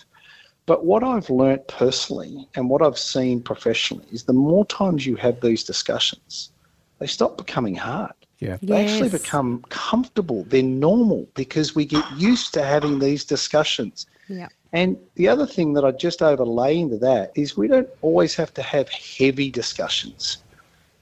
But 0.65 0.83
what 0.83 1.03
I've 1.03 1.29
learnt 1.29 1.67
personally 1.67 2.49
and 2.55 2.67
what 2.71 2.81
I've 2.81 2.97
seen 2.97 3.41
professionally 3.41 4.07
is 4.11 4.23
the 4.23 4.33
more 4.33 4.65
times 4.65 5.05
you 5.05 5.15
have 5.17 5.39
these 5.39 5.63
discussions, 5.63 6.51
they 6.97 7.05
stop 7.05 7.37
becoming 7.37 7.75
hard. 7.75 8.13
Yeah. 8.39 8.57
They 8.63 8.83
actually 8.83 9.09
become 9.09 9.63
comfortable. 9.69 10.43
They're 10.45 10.63
normal 10.63 11.27
because 11.35 11.75
we 11.75 11.85
get 11.85 12.03
used 12.17 12.51
to 12.55 12.63
having 12.63 12.97
these 12.97 13.23
discussions. 13.23 14.07
Yeah. 14.27 14.47
And 14.73 14.97
the 15.15 15.27
other 15.27 15.45
thing 15.45 15.73
that 15.73 15.85
I 15.85 15.91
just 15.91 16.23
overlay 16.23 16.79
into 16.79 16.97
that 16.97 17.31
is 17.35 17.55
we 17.55 17.67
don't 17.67 17.89
always 18.01 18.33
have 18.35 18.55
to 18.55 18.63
have 18.63 18.89
heavy 18.89 19.51
discussions. 19.51 20.39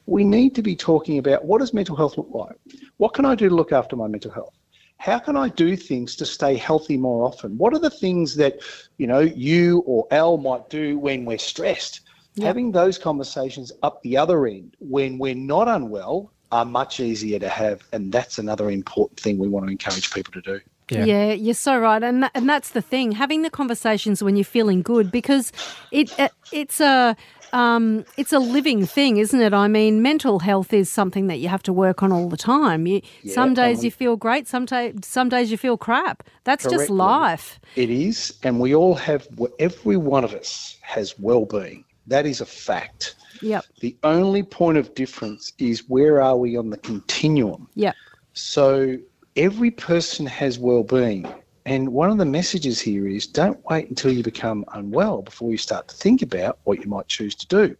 We 0.07 0.25
need 0.25 0.55
to 0.55 0.61
be 0.61 0.75
talking 0.75 1.19
about 1.19 1.45
what 1.45 1.59
does 1.59 1.73
mental 1.73 1.95
health 1.95 2.17
look 2.17 2.29
like? 2.33 2.57
What 2.97 3.13
can 3.13 3.25
I 3.25 3.35
do 3.35 3.49
to 3.49 3.55
look 3.55 3.71
after 3.71 3.95
my 3.95 4.07
mental 4.07 4.31
health? 4.31 4.53
How 4.97 5.19
can 5.19 5.35
I 5.35 5.49
do 5.49 5.75
things 5.75 6.15
to 6.17 6.25
stay 6.25 6.55
healthy 6.55 6.97
more 6.97 7.25
often? 7.25 7.57
What 7.57 7.73
are 7.73 7.79
the 7.79 7.89
things 7.89 8.35
that, 8.37 8.59
you 8.97 9.07
know, 9.07 9.19
you 9.19 9.83
or 9.85 10.07
Al 10.11 10.37
might 10.37 10.69
do 10.69 10.97
when 10.97 11.25
we're 11.25 11.37
stressed? 11.37 12.01
Having 12.41 12.73
those 12.73 12.97
conversations 12.97 13.71
up 13.81 14.01
the 14.01 14.17
other 14.17 14.45
end 14.45 14.75
when 14.79 15.17
we're 15.17 15.35
not 15.35 15.69
unwell 15.69 16.31
are 16.51 16.65
much 16.65 16.99
easier 16.99 17.39
to 17.39 17.47
have. 17.47 17.81
And 17.93 18.11
that's 18.11 18.37
another 18.37 18.69
important 18.71 19.19
thing 19.19 19.37
we 19.37 19.47
want 19.47 19.65
to 19.67 19.71
encourage 19.71 20.11
people 20.11 20.33
to 20.33 20.41
do. 20.41 20.59
Yeah. 20.89 21.05
Yeah, 21.05 21.31
you're 21.31 21.55
so 21.55 21.79
right, 21.79 22.03
and 22.03 22.21
that, 22.21 22.31
and 22.35 22.47
that's 22.47 22.69
the 22.71 22.81
thing. 22.81 23.11
Having 23.13 23.41
the 23.41 23.49
conversations 23.49 24.21
when 24.21 24.35
you're 24.35 24.45
feeling 24.45 24.83
good, 24.83 25.11
because 25.11 25.51
it, 25.91 26.13
it 26.19 26.31
it's 26.51 26.79
a 26.79 27.15
um, 27.55 28.05
it's 28.17 28.33
a 28.33 28.39
living 28.39 28.85
thing, 28.85 29.17
isn't 29.17 29.39
it? 29.41 29.53
I 29.53 29.67
mean, 29.67 30.01
mental 30.01 30.39
health 30.39 30.73
is 30.73 30.89
something 30.89 31.27
that 31.27 31.37
you 31.37 31.47
have 31.47 31.63
to 31.63 31.73
work 31.73 32.03
on 32.03 32.11
all 32.11 32.27
the 32.29 32.37
time. 32.37 32.85
You, 32.85 33.01
some 33.27 33.53
days 33.53 33.79
we- 33.79 33.85
you 33.85 33.91
feel 33.91 34.15
great, 34.17 34.47
some 34.47 34.65
ta- 34.65 34.91
some 35.01 35.29
days 35.29 35.49
you 35.51 35.57
feel 35.57 35.77
crap. 35.77 36.23
That's 36.43 36.65
just 36.65 36.89
life. 36.89 37.59
It 37.75 37.89
is, 37.89 38.33
and 38.43 38.59
we 38.59 38.75
all 38.75 38.95
have. 38.95 39.27
Every 39.59 39.97
one 39.97 40.23
of 40.23 40.33
us 40.33 40.77
has 40.81 41.17
well-being. 41.17 41.83
That 42.07 42.25
is 42.25 42.41
a 42.41 42.45
fact. 42.45 43.15
Yep. 43.41 43.65
The 43.79 43.95
only 44.03 44.43
point 44.43 44.77
of 44.77 44.93
difference 44.93 45.53
is 45.57 45.89
where 45.89 46.21
are 46.21 46.37
we 46.37 46.55
on 46.57 46.69
the 46.69 46.77
continuum? 46.77 47.67
Yep. 47.75 47.95
So 48.33 48.97
every 49.35 49.71
person 49.71 50.25
has 50.25 50.59
well-being. 50.59 51.25
And 51.65 51.89
one 51.89 52.11
of 52.11 52.19
the 52.19 52.25
messages 52.25 52.79
here 52.79 53.07
is 53.07 53.25
don't 53.25 53.63
wait 53.65 53.89
until 53.89 54.11
you 54.11 54.21
become 54.21 54.65
unwell 54.73 55.23
before 55.23 55.49
you 55.49 55.57
start 55.57 55.87
to 55.87 55.95
think 55.95 56.21
about 56.21 56.59
what 56.63 56.79
you 56.79 56.87
might 56.87 57.07
choose 57.07 57.33
to 57.35 57.47
do. 57.47 57.75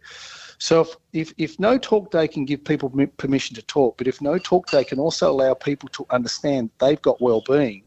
So 0.58 0.80
if, 0.80 0.96
if, 1.12 1.32
if 1.38 1.60
no 1.60 1.78
talk 1.78 2.10
day 2.10 2.26
can 2.26 2.44
give 2.44 2.64
people 2.64 2.90
permission 3.16 3.54
to 3.54 3.62
talk, 3.62 3.96
but 3.98 4.08
if 4.08 4.20
no 4.20 4.38
talk 4.38 4.70
day 4.70 4.82
can 4.82 4.98
also 4.98 5.30
allow 5.30 5.54
people 5.54 5.88
to 5.90 6.06
understand 6.10 6.70
they've 6.80 7.00
got 7.02 7.20
well-being, 7.20 7.84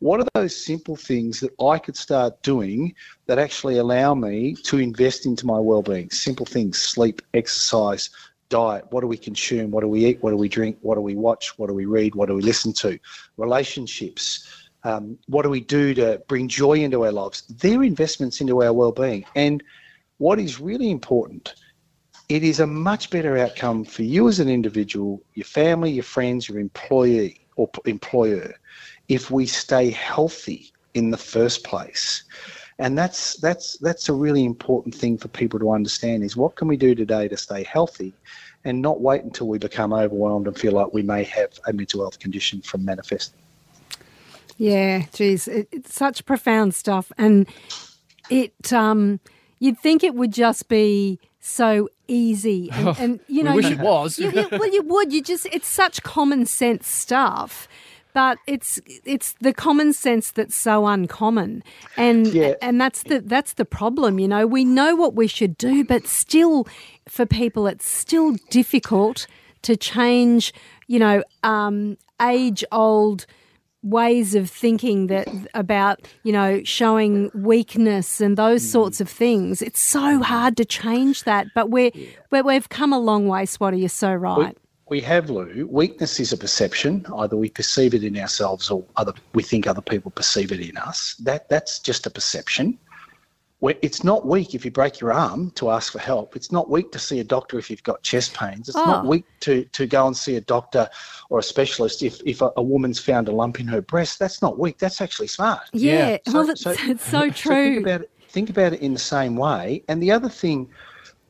what 0.00 0.20
are 0.20 0.26
those 0.34 0.54
simple 0.54 0.96
things 0.96 1.40
that 1.40 1.52
I 1.60 1.78
could 1.78 1.96
start 1.96 2.40
doing 2.42 2.94
that 3.26 3.38
actually 3.38 3.78
allow 3.78 4.14
me 4.14 4.54
to 4.64 4.78
invest 4.78 5.26
into 5.26 5.46
my 5.46 5.58
well-being? 5.58 6.10
Simple 6.10 6.46
things: 6.46 6.78
sleep, 6.78 7.22
exercise, 7.34 8.10
diet. 8.48 8.84
What 8.90 9.00
do 9.00 9.06
we 9.06 9.16
consume? 9.16 9.70
What 9.70 9.80
do 9.80 9.88
we 9.88 10.06
eat? 10.06 10.22
What 10.22 10.30
do 10.30 10.36
we 10.36 10.48
drink? 10.48 10.78
What 10.82 10.96
do 10.96 11.00
we 11.00 11.16
watch? 11.16 11.58
What 11.58 11.68
do 11.68 11.74
we 11.74 11.86
read? 11.86 12.14
What 12.14 12.28
do 12.28 12.34
we 12.34 12.42
listen 12.42 12.72
to? 12.74 12.98
Relationships. 13.36 14.46
Um, 14.88 15.18
what 15.26 15.42
do 15.42 15.50
we 15.50 15.60
do 15.60 15.92
to 15.94 16.22
bring 16.28 16.48
joy 16.48 16.78
into 16.78 17.04
our 17.04 17.12
lives? 17.12 17.42
They're 17.42 17.82
investments 17.82 18.40
into 18.40 18.62
our 18.62 18.72
well-being. 18.72 19.26
And 19.34 19.62
what 20.16 20.38
is 20.38 20.60
really 20.60 20.90
important, 20.90 21.54
it 22.30 22.42
is 22.42 22.60
a 22.60 22.66
much 22.66 23.10
better 23.10 23.36
outcome 23.36 23.84
for 23.84 24.02
you 24.02 24.28
as 24.28 24.40
an 24.40 24.48
individual, 24.48 25.22
your 25.34 25.44
family, 25.44 25.90
your 25.90 26.04
friends, 26.04 26.48
your 26.48 26.58
employee 26.58 27.38
or 27.56 27.68
employer 27.84 28.54
if 29.08 29.30
we 29.30 29.44
stay 29.44 29.90
healthy 29.90 30.72
in 30.94 31.10
the 31.10 31.18
first 31.18 31.64
place. 31.64 32.24
And 32.78 32.96
that's 32.96 33.36
that's 33.40 33.76
that's 33.78 34.08
a 34.08 34.14
really 34.14 34.44
important 34.46 34.94
thing 34.94 35.18
for 35.18 35.28
people 35.28 35.58
to 35.60 35.72
understand 35.72 36.24
is 36.24 36.34
what 36.34 36.56
can 36.56 36.66
we 36.66 36.78
do 36.78 36.94
today 36.94 37.28
to 37.28 37.36
stay 37.36 37.62
healthy 37.64 38.14
and 38.64 38.80
not 38.80 39.02
wait 39.02 39.22
until 39.22 39.48
we 39.48 39.58
become 39.58 39.92
overwhelmed 39.92 40.46
and 40.46 40.58
feel 40.58 40.72
like 40.72 40.94
we 40.94 41.02
may 41.02 41.24
have 41.24 41.50
a 41.66 41.74
mental 41.74 42.00
health 42.00 42.18
condition 42.18 42.62
from 42.62 42.86
manifesting. 42.86 43.42
Yeah, 44.58 45.04
geez, 45.12 45.48
it, 45.48 45.68
it's 45.72 45.94
such 45.94 46.24
profound 46.26 46.74
stuff, 46.74 47.10
and 47.16 47.46
it 48.28 48.72
um, 48.72 49.20
you'd 49.60 49.78
think 49.78 50.02
it 50.04 50.14
would 50.14 50.32
just 50.32 50.68
be 50.68 51.18
so 51.40 51.88
easy, 52.08 52.68
and, 52.72 52.98
and 52.98 53.20
you 53.28 53.42
know, 53.44 53.52
we 53.52 53.56
wish 53.62 53.66
you, 53.70 53.76
it 53.76 53.80
was. 53.80 54.18
you, 54.18 54.30
you, 54.32 54.48
well, 54.50 54.70
you 54.72 54.82
would. 54.82 55.12
You 55.12 55.22
just 55.22 55.46
it's 55.46 55.68
such 55.68 56.02
common 56.02 56.44
sense 56.44 56.86
stuff 56.88 57.68
but 58.14 58.38
it's 58.46 58.80
it's 59.04 59.34
the 59.42 59.52
common 59.52 59.92
sense 59.92 60.30
that's 60.32 60.56
so 60.56 60.86
uncommon 60.86 61.62
and 61.98 62.26
Yeah. 62.28 62.54
and 62.62 62.80
that's 62.80 63.02
the 63.02 63.20
that's 63.20 63.52
the 63.52 63.66
problem 63.66 64.18
you 64.18 64.26
know 64.26 64.46
we 64.46 64.64
know 64.64 64.96
what 64.96 65.14
we 65.14 65.26
should 65.26 65.58
do 65.58 65.84
but 65.84 66.06
still 66.06 66.66
for 67.06 67.26
people 67.26 67.66
it's 67.66 67.86
still 67.86 68.34
difficult 68.48 69.26
to 69.62 69.76
change 69.76 70.54
you 70.86 70.98
know 70.98 71.22
um, 71.44 71.98
age 72.20 72.64
old 72.72 73.26
ways 73.82 74.34
of 74.34 74.50
thinking 74.50 75.06
that 75.06 75.28
about 75.54 76.00
you 76.24 76.32
know 76.32 76.60
showing 76.64 77.30
weakness 77.34 78.20
and 78.20 78.36
those 78.36 78.62
Mm. 78.64 78.72
sorts 78.72 79.00
of 79.00 79.08
things 79.08 79.62
it's 79.62 79.80
so 79.80 80.20
hard 80.20 80.56
to 80.56 80.64
change 80.64 81.22
that 81.24 81.46
but 81.54 81.70
we're, 81.70 81.92
we're 82.32 82.42
we've 82.42 82.68
come 82.68 82.92
a 82.92 82.98
long 82.98 83.28
way 83.28 83.46
swatter 83.46 83.76
you're 83.76 83.88
so 83.88 84.12
right 84.12 84.56
We 84.90 85.00
have, 85.02 85.28
Lou. 85.28 85.68
Weakness 85.70 86.18
is 86.18 86.32
a 86.32 86.36
perception. 86.38 87.04
Either 87.14 87.36
we 87.36 87.50
perceive 87.50 87.92
it 87.92 88.02
in 88.02 88.16
ourselves 88.16 88.70
or 88.70 88.82
other 88.96 89.12
we 89.34 89.42
think 89.42 89.66
other 89.66 89.82
people 89.82 90.10
perceive 90.10 90.50
it 90.50 90.60
in 90.60 90.76
us. 90.78 91.14
That 91.28 91.48
that's 91.50 91.78
just 91.78 92.06
a 92.06 92.10
perception. 92.10 92.78
Where 93.60 93.74
it's 93.82 94.04
not 94.04 94.24
weak 94.24 94.54
if 94.54 94.64
you 94.64 94.70
break 94.70 95.00
your 95.00 95.12
arm 95.12 95.50
to 95.52 95.70
ask 95.70 95.92
for 95.92 95.98
help. 95.98 96.36
It's 96.36 96.52
not 96.52 96.70
weak 96.70 96.92
to 96.92 96.98
see 96.98 97.18
a 97.18 97.24
doctor 97.24 97.58
if 97.58 97.68
you've 97.70 97.82
got 97.82 98.00
chest 98.04 98.34
pains. 98.34 98.68
It's 98.68 98.76
not 98.76 99.04
Oh. 99.04 99.08
weak 99.08 99.24
to, 99.40 99.64
to 99.64 99.84
go 99.86 100.06
and 100.06 100.16
see 100.16 100.36
a 100.36 100.40
doctor 100.40 100.88
or 101.28 101.40
a 101.40 101.42
specialist 101.42 102.04
if, 102.04 102.20
if 102.24 102.40
a, 102.40 102.52
a 102.56 102.62
woman's 102.62 103.00
found 103.00 103.26
a 103.26 103.32
lump 103.32 103.58
in 103.58 103.66
her 103.66 103.80
breast. 103.82 104.20
That's 104.20 104.40
not 104.42 104.60
weak. 104.60 104.78
That's 104.78 105.00
actually 105.00 105.26
smart. 105.26 105.62
yeah, 105.72 106.10
Yeah. 106.26 106.32
well 106.32 106.44
So- 106.44 106.50
it's 106.52 106.62
so- 106.62 106.74
so, 106.74 106.90
it's 106.90 107.04
so 107.04 107.20
So 107.28 107.30
true 107.30 107.74
think 107.74 107.86
about 107.86 108.00
it. 108.02 108.10
Think 108.28 108.50
about 108.50 108.72
it 108.74 108.80
in 108.80 108.92
the 108.92 108.98
same 109.00 109.34
way. 109.34 109.82
And 109.88 110.00
the 110.00 110.12
other 110.12 110.28
thing, 110.28 110.68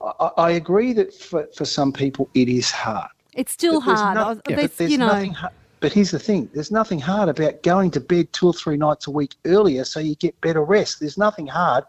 I, 0.02 0.30
I 0.36 0.50
agree 0.50 0.92
that 0.94 1.14
for, 1.14 1.48
for 1.56 1.64
some 1.64 1.92
people 1.94 2.28
it 2.34 2.50
is 2.50 2.70
hard. 2.70 3.08
It's 3.32 3.52
still 3.52 3.80
But 3.80 3.86
there's 3.86 4.00
hard. 4.00 4.14
no- 4.16 4.28
yeah, 4.50 4.56
there's, 4.56 4.60
but 4.70 4.76
there's 4.76 4.90
you 4.92 4.98
know, 4.98 5.06
nothing. 5.06 5.36
But 5.80 5.92
here's 5.92 6.10
the 6.10 6.18
thing: 6.18 6.50
there's 6.54 6.70
nothing 6.70 6.98
hard 6.98 7.28
about 7.28 7.62
going 7.62 7.90
to 7.92 8.00
bed 8.00 8.32
two 8.32 8.48
or 8.48 8.52
three 8.52 8.76
nights 8.76 9.06
a 9.06 9.10
week 9.10 9.36
earlier 9.44 9.84
so 9.84 10.00
you 10.00 10.16
get 10.16 10.40
better 10.40 10.62
rest. 10.64 11.00
There's 11.00 11.18
nothing 11.18 11.46
hard 11.46 11.84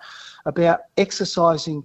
about 0.45 0.81
exercising 0.97 1.83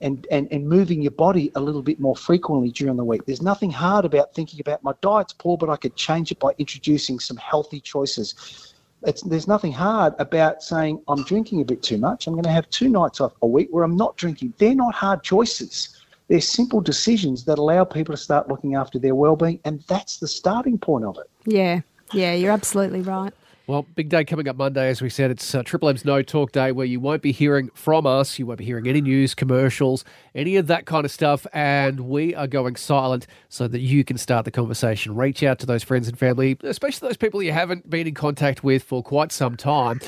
and, 0.00 0.26
and, 0.30 0.48
and 0.50 0.68
moving 0.68 1.00
your 1.00 1.12
body 1.12 1.50
a 1.54 1.60
little 1.60 1.82
bit 1.82 2.00
more 2.00 2.16
frequently 2.16 2.70
during 2.70 2.96
the 2.96 3.04
week. 3.04 3.24
There's 3.24 3.42
nothing 3.42 3.70
hard 3.70 4.04
about 4.04 4.34
thinking 4.34 4.60
about 4.60 4.82
my 4.82 4.92
diet's 5.00 5.32
poor, 5.32 5.56
but 5.56 5.70
I 5.70 5.76
could 5.76 5.96
change 5.96 6.30
it 6.30 6.38
by 6.38 6.52
introducing 6.58 7.18
some 7.18 7.36
healthy 7.36 7.80
choices. 7.80 8.74
It's, 9.06 9.22
there's 9.22 9.48
nothing 9.48 9.72
hard 9.72 10.14
about 10.18 10.62
saying 10.62 11.02
I'm 11.08 11.24
drinking 11.24 11.60
a 11.60 11.64
bit 11.64 11.82
too 11.82 11.98
much. 11.98 12.26
I'm 12.26 12.34
going 12.34 12.44
to 12.44 12.50
have 12.50 12.68
two 12.70 12.88
nights 12.88 13.20
off 13.20 13.32
a 13.42 13.46
week 13.46 13.68
where 13.70 13.84
I'm 13.84 13.96
not 13.96 14.16
drinking. 14.16 14.54
They're 14.58 14.74
not 14.74 14.94
hard 14.94 15.22
choices. 15.22 16.00
They're 16.28 16.40
simple 16.40 16.80
decisions 16.80 17.44
that 17.44 17.58
allow 17.58 17.84
people 17.84 18.14
to 18.14 18.20
start 18.20 18.48
looking 18.48 18.74
after 18.74 18.98
their 18.98 19.14
well-being, 19.14 19.60
and 19.64 19.82
that's 19.88 20.18
the 20.18 20.28
starting 20.28 20.78
point 20.78 21.04
of 21.04 21.18
it. 21.18 21.30
yeah, 21.44 21.80
yeah, 22.12 22.34
you're 22.34 22.52
absolutely 22.52 23.02
right. 23.02 23.32
Well, 23.66 23.86
big 23.94 24.10
day 24.10 24.26
coming 24.26 24.46
up 24.46 24.56
Monday, 24.56 24.90
as 24.90 25.00
we 25.00 25.08
said. 25.08 25.30
It's 25.30 25.54
uh, 25.54 25.62
Triple 25.62 25.88
M's 25.88 26.04
No 26.04 26.20
Talk 26.20 26.52
Day, 26.52 26.70
where 26.70 26.84
you 26.84 27.00
won't 27.00 27.22
be 27.22 27.32
hearing 27.32 27.70
from 27.72 28.06
us. 28.06 28.38
You 28.38 28.44
won't 28.44 28.58
be 28.58 28.64
hearing 28.66 28.86
any 28.86 29.00
news, 29.00 29.34
commercials, 29.34 30.04
any 30.34 30.56
of 30.56 30.66
that 30.66 30.84
kind 30.84 31.06
of 31.06 31.10
stuff. 31.10 31.46
And 31.54 32.00
we 32.00 32.34
are 32.34 32.46
going 32.46 32.76
silent 32.76 33.26
so 33.48 33.66
that 33.68 33.78
you 33.78 34.04
can 34.04 34.18
start 34.18 34.44
the 34.44 34.50
conversation. 34.50 35.16
Reach 35.16 35.42
out 35.42 35.58
to 35.60 35.66
those 35.66 35.82
friends 35.82 36.08
and 36.08 36.18
family, 36.18 36.58
especially 36.62 37.08
those 37.08 37.16
people 37.16 37.42
you 37.42 37.52
haven't 37.52 37.88
been 37.88 38.06
in 38.06 38.12
contact 38.12 38.62
with 38.62 38.82
for 38.82 39.02
quite 39.02 39.32
some 39.32 39.56
time. 39.56 39.98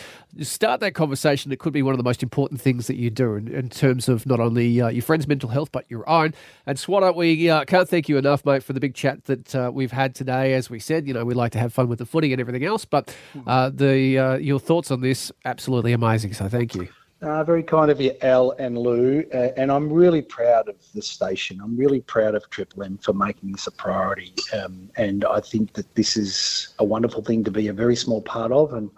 Start 0.43 0.81
that 0.81 0.95
conversation. 0.95 1.51
It 1.51 1.59
could 1.59 1.73
be 1.73 1.83
one 1.83 1.95
of 1.95 1.99
the 1.99 2.05
most 2.05 2.23
important 2.23 2.61
things 2.61 2.87
that 2.89 2.97
you 2.97 3.11
do 3.11 3.35
in, 3.35 3.49
in 3.49 3.69
terms 3.71 4.09
of 4.09 4.27
not 4.27 4.39
only 4.39 4.81
uh, 4.81 4.89
your 4.89 5.03
friends' 5.03 5.27
mental 5.27 5.49
health, 5.49 5.73
but 5.73 5.91
your 5.91 6.09
own. 6.09 6.35
And 6.67 6.79
Swatter, 6.79 7.13
we 7.13 7.49
uh, 7.49 7.65
can't 7.65 7.89
thank 7.89 8.09
you 8.09 8.19
enough, 8.19 8.45
mate, 8.45 8.63
for 8.63 8.73
the 8.73 8.81
big 8.81 8.95
chat 8.95 9.25
that 9.25 9.55
uh, 9.55 9.71
we've 9.73 9.93
had 9.93 10.15
today. 10.15 10.55
As 10.55 10.69
we 10.69 10.79
said, 10.79 11.07
you 11.07 11.15
know, 11.15 11.25
we 11.25 11.35
like 11.35 11.53
to 11.53 11.59
have 11.59 11.73
fun 11.73 11.89
with 11.89 11.99
the 11.99 12.07
footy 12.07 12.33
and 12.33 12.41
everything 12.41 12.65
else, 12.65 12.85
but 12.85 13.15
uh, 13.47 13.71
the 13.73 14.19
uh, 14.19 14.37
your 14.37 14.61
thoughts 14.61 14.91
on 14.91 15.01
this 15.01 15.33
absolutely 15.45 15.93
amazing. 15.93 16.35
So 16.35 16.49
thank 16.49 16.75
you. 16.75 16.89
Uh, 17.23 17.43
very 17.43 17.63
kind 17.63 17.91
of 17.91 17.99
you, 17.99 18.13
Al 18.21 18.51
and 18.59 18.77
Lou, 18.77 19.25
uh, 19.33 19.49
and 19.57 19.73
I'm 19.73 19.91
really 19.91 20.21
proud 20.21 20.69
of 20.69 20.77
the 20.95 21.01
station. 21.01 21.59
I'm 21.63 21.75
really 21.75 22.03
proud 22.03 22.35
of 22.35 22.49
Triple 22.51 22.83
M 22.83 22.99
for 22.99 23.15
making 23.15 23.53
this 23.53 23.67
a 23.67 23.71
priority, 23.71 24.35
um, 24.53 24.91
and 24.97 25.25
I 25.25 25.41
think 25.41 25.73
that 25.73 25.95
this 25.95 26.19
is 26.19 26.75
a 26.79 26.85
wonderful 26.85 27.23
thing 27.23 27.43
to 27.45 27.51
be 27.51 27.69
a 27.69 27.73
very 27.73 27.97
small 27.97 28.21
part 28.21 28.53
of. 28.53 28.75
And 28.75 28.91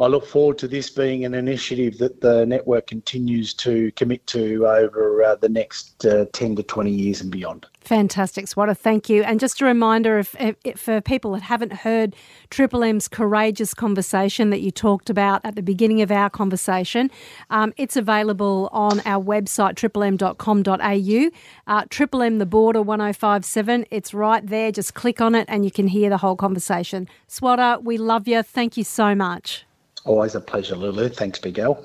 I 0.00 0.06
look 0.06 0.26
forward 0.26 0.58
to 0.58 0.68
this 0.68 0.90
being 0.90 1.24
an 1.24 1.34
initiative 1.34 1.98
that 1.98 2.20
the 2.20 2.46
network 2.46 2.86
continues 2.86 3.54
to 3.54 3.92
commit 3.92 4.26
to 4.28 4.66
over 4.66 5.22
uh, 5.22 5.36
the 5.36 5.48
next 5.48 6.04
uh, 6.04 6.26
10 6.32 6.56
to 6.56 6.62
20 6.62 6.90
years 6.90 7.20
and 7.20 7.30
beyond. 7.30 7.66
Fantastic, 7.80 8.46
Swatter. 8.46 8.74
Thank 8.74 9.08
you. 9.08 9.22
And 9.24 9.40
just 9.40 9.60
a 9.60 9.64
reminder 9.64 10.18
if, 10.18 10.36
if, 10.38 10.78
for 10.78 11.00
people 11.00 11.32
that 11.32 11.42
haven't 11.42 11.72
heard 11.72 12.14
Triple 12.48 12.84
M's 12.84 13.08
courageous 13.08 13.74
conversation 13.74 14.50
that 14.50 14.60
you 14.60 14.70
talked 14.70 15.10
about 15.10 15.40
at 15.44 15.56
the 15.56 15.62
beginning 15.62 16.00
of 16.00 16.10
our 16.10 16.30
conversation, 16.30 17.10
um, 17.50 17.74
it's 17.76 17.96
available 17.96 18.68
on 18.72 19.00
our 19.00 19.22
website, 19.22 19.74
triplem.com.au. 19.74 21.30
Uh, 21.66 21.84
Triple 21.90 22.22
M, 22.22 22.38
the 22.38 22.46
border 22.46 22.82
1057. 22.82 23.86
It's 23.90 24.14
right 24.14 24.46
there. 24.46 24.70
Just 24.70 24.94
click 24.94 25.20
on 25.20 25.34
it 25.34 25.46
and 25.48 25.64
you 25.64 25.70
can 25.70 25.88
hear 25.88 26.08
the 26.08 26.18
whole 26.18 26.36
conversation. 26.36 27.08
Swatter, 27.26 27.78
we 27.80 27.98
love 27.98 28.28
you. 28.28 28.42
Thank 28.42 28.76
you 28.76 28.84
so 28.84 29.14
much. 29.14 29.64
Always 30.04 30.34
a 30.34 30.40
pleasure, 30.40 30.76
Lulu. 30.76 31.08
Thanks, 31.08 31.38
Big 31.38 31.58
Al. 31.58 31.84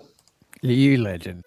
You 0.62 0.98
legend. 0.98 1.44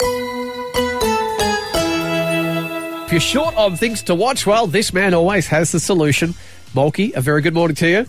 If 3.07 3.13
you're 3.13 3.21
short 3.21 3.57
on 3.57 3.77
things 3.77 4.03
to 4.05 4.15
watch, 4.15 4.47
well, 4.47 4.69
this 4.69 4.93
man 4.93 5.15
always 5.15 5.49
has 5.49 5.73
the 5.73 5.81
solution. 5.81 6.33
Mulkey, 6.75 7.13
a 7.17 7.21
very 7.21 7.43
good 7.43 7.55
morning 7.55 7.75
to 7.77 7.89
you. 7.89 8.07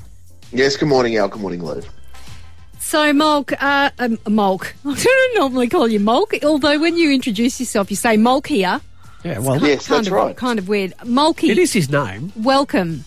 Yes, 0.52 0.78
good 0.78 0.90
morning, 0.90 1.18
Al. 1.18 1.28
Good 1.28 1.42
morning, 1.42 1.64
Lou. 1.66 1.82
So, 2.80 3.12
Mulk, 3.14 3.54
uh, 3.60 3.90
um, 3.98 4.20
Mulk, 4.30 4.76
I 4.86 4.94
don't 4.96 5.36
normally 5.40 5.70
call 5.70 5.88
you 5.88 6.00
Mulk, 6.00 6.36
although 6.44 6.80
when 6.80 6.98
you 6.98 7.12
introduce 7.12 7.60
yourself, 7.60 7.90
you 7.90 7.96
say 7.96 8.16
Mulk 8.18 8.46
here. 8.48 8.80
Yeah, 9.24 9.40
well, 9.40 9.60
Yes, 9.60 9.88
kind 9.88 9.98
that's 10.00 10.08
of, 10.08 10.14
right. 10.14 10.36
Kind 10.38 10.60
of 10.60 10.68
weird. 10.68 10.94
Mulkey, 11.00 11.50
it 11.50 11.58
is 11.58 11.74
his 11.74 11.90
name. 11.90 12.32
welcome. 12.36 13.06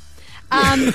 Um, 0.51 0.93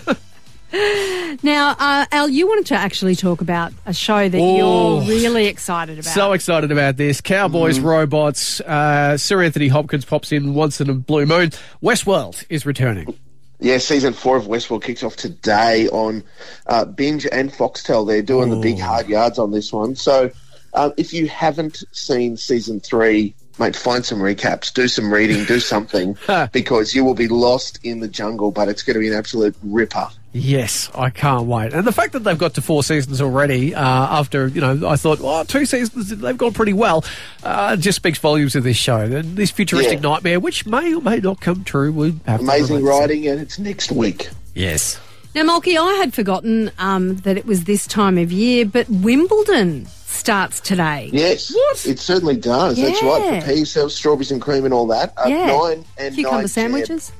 now, 0.72 1.74
uh, 1.78 2.06
Al, 2.12 2.28
you 2.28 2.46
wanted 2.46 2.66
to 2.66 2.74
actually 2.74 3.16
talk 3.16 3.40
about 3.40 3.72
a 3.86 3.92
show 3.94 4.28
that 4.28 4.38
Oh. 4.38 5.00
you're 5.02 5.08
really 5.08 5.46
excited 5.46 5.98
about. 5.98 6.12
So 6.12 6.32
excited 6.32 6.70
about 6.70 6.96
this. 6.96 7.20
Cowboys, 7.20 7.80
robots, 7.80 8.60
uh, 8.60 9.16
Sir 9.16 9.42
Anthony 9.42 9.68
Hopkins 9.68 10.04
pops 10.04 10.32
in 10.32 10.54
once 10.54 10.80
in 10.80 10.90
a 10.90 10.94
blue 10.94 11.26
moon. 11.26 11.50
Westworld 11.82 12.44
is 12.48 12.66
returning. 12.66 13.14
Yeah, 13.60 13.78
season 13.78 14.12
four 14.12 14.36
of 14.36 14.44
Westworld 14.44 14.84
kicks 14.84 15.02
off 15.02 15.16
today 15.16 15.88
on 15.88 16.22
uh, 16.66 16.84
Binge 16.84 17.26
and 17.26 17.52
Foxtel. 17.52 18.06
They're 18.06 18.22
doing 18.22 18.50
the 18.50 18.56
big 18.56 18.78
hard 18.78 19.08
yards 19.08 19.38
on 19.38 19.50
this 19.50 19.72
one. 19.72 19.96
So, 19.96 20.30
um, 20.74 20.92
if 20.96 21.12
you 21.12 21.26
haven't 21.28 21.82
seen 21.92 22.36
season 22.36 22.78
three 22.78 23.34
mate, 23.58 23.74
find 23.74 24.04
some 24.06 24.20
recaps, 24.20 24.72
do 24.72 24.86
some 24.86 25.12
reading, 25.12 25.44
do 25.44 25.58
something, 25.58 26.16
because 26.52 26.94
you 26.94 27.04
will 27.04 27.14
be 27.14 27.26
lost 27.26 27.80
in 27.82 27.98
the 27.98 28.06
jungle. 28.06 28.52
But 28.52 28.68
it's 28.68 28.84
going 28.84 28.94
to 28.94 29.00
be 29.00 29.08
an 29.08 29.14
absolute 29.14 29.56
ripper. 29.64 30.06
Yes, 30.32 30.90
I 30.94 31.08
can't 31.10 31.46
wait. 31.46 31.72
And 31.72 31.86
the 31.86 31.92
fact 31.92 32.12
that 32.12 32.20
they've 32.20 32.36
got 32.36 32.54
to 32.54 32.60
four 32.62 32.82
seasons 32.82 33.20
already, 33.20 33.74
uh, 33.74 33.80
after, 33.82 34.46
you 34.46 34.60
know, 34.60 34.86
I 34.86 34.96
thought, 34.96 35.20
well, 35.20 35.44
two 35.44 35.64
seasons, 35.64 36.10
they've 36.10 36.36
gone 36.36 36.52
pretty 36.52 36.74
well, 36.74 37.02
uh, 37.42 37.76
just 37.76 37.96
speaks 37.96 38.18
volumes 38.18 38.54
of 38.54 38.62
this 38.62 38.76
show. 38.76 38.98
And 39.00 39.36
this 39.36 39.50
futuristic 39.50 39.94
Yeah. 40.02 40.10
nightmare, 40.10 40.38
which 40.38 40.66
may 40.66 40.94
or 40.94 41.00
may 41.00 41.16
not 41.18 41.40
come 41.40 41.64
true, 41.64 41.90
we 41.92 42.14
have 42.26 42.40
Amazing 42.40 42.80
to 42.80 42.84
writing, 42.84 43.26
and 43.26 43.40
it's 43.40 43.58
next 43.58 43.90
week. 43.90 44.28
Yes. 44.54 44.98
Now, 45.34 45.44
Mulkey, 45.44 45.78
I 45.78 45.94
had 45.94 46.12
forgotten 46.12 46.72
um, 46.78 47.16
that 47.18 47.38
it 47.38 47.46
was 47.46 47.64
this 47.64 47.86
time 47.86 48.18
of 48.18 48.30
year, 48.30 48.66
but 48.66 48.88
Wimbledon 48.90 49.86
starts 50.06 50.60
today. 50.60 51.08
Yes, 51.12 51.52
it 51.86 51.98
certainly 51.98 52.36
does. 52.36 52.76
That's 52.76 53.02
right. 53.02 53.42
For 53.42 53.52
yourself, 53.52 53.92
strawberries 53.92 54.30
and 54.30 54.42
cream 54.42 54.64
and 54.66 54.74
all 54.74 54.86
that. 54.88 55.14
Uh, 55.16 55.24
Yeah. 55.28 55.46
Nine 55.46 55.84
and 55.96 56.14
Cucumber 56.14 56.36
nine 56.38 56.42
jam. 56.42 56.48
sandwiches. 56.48 57.12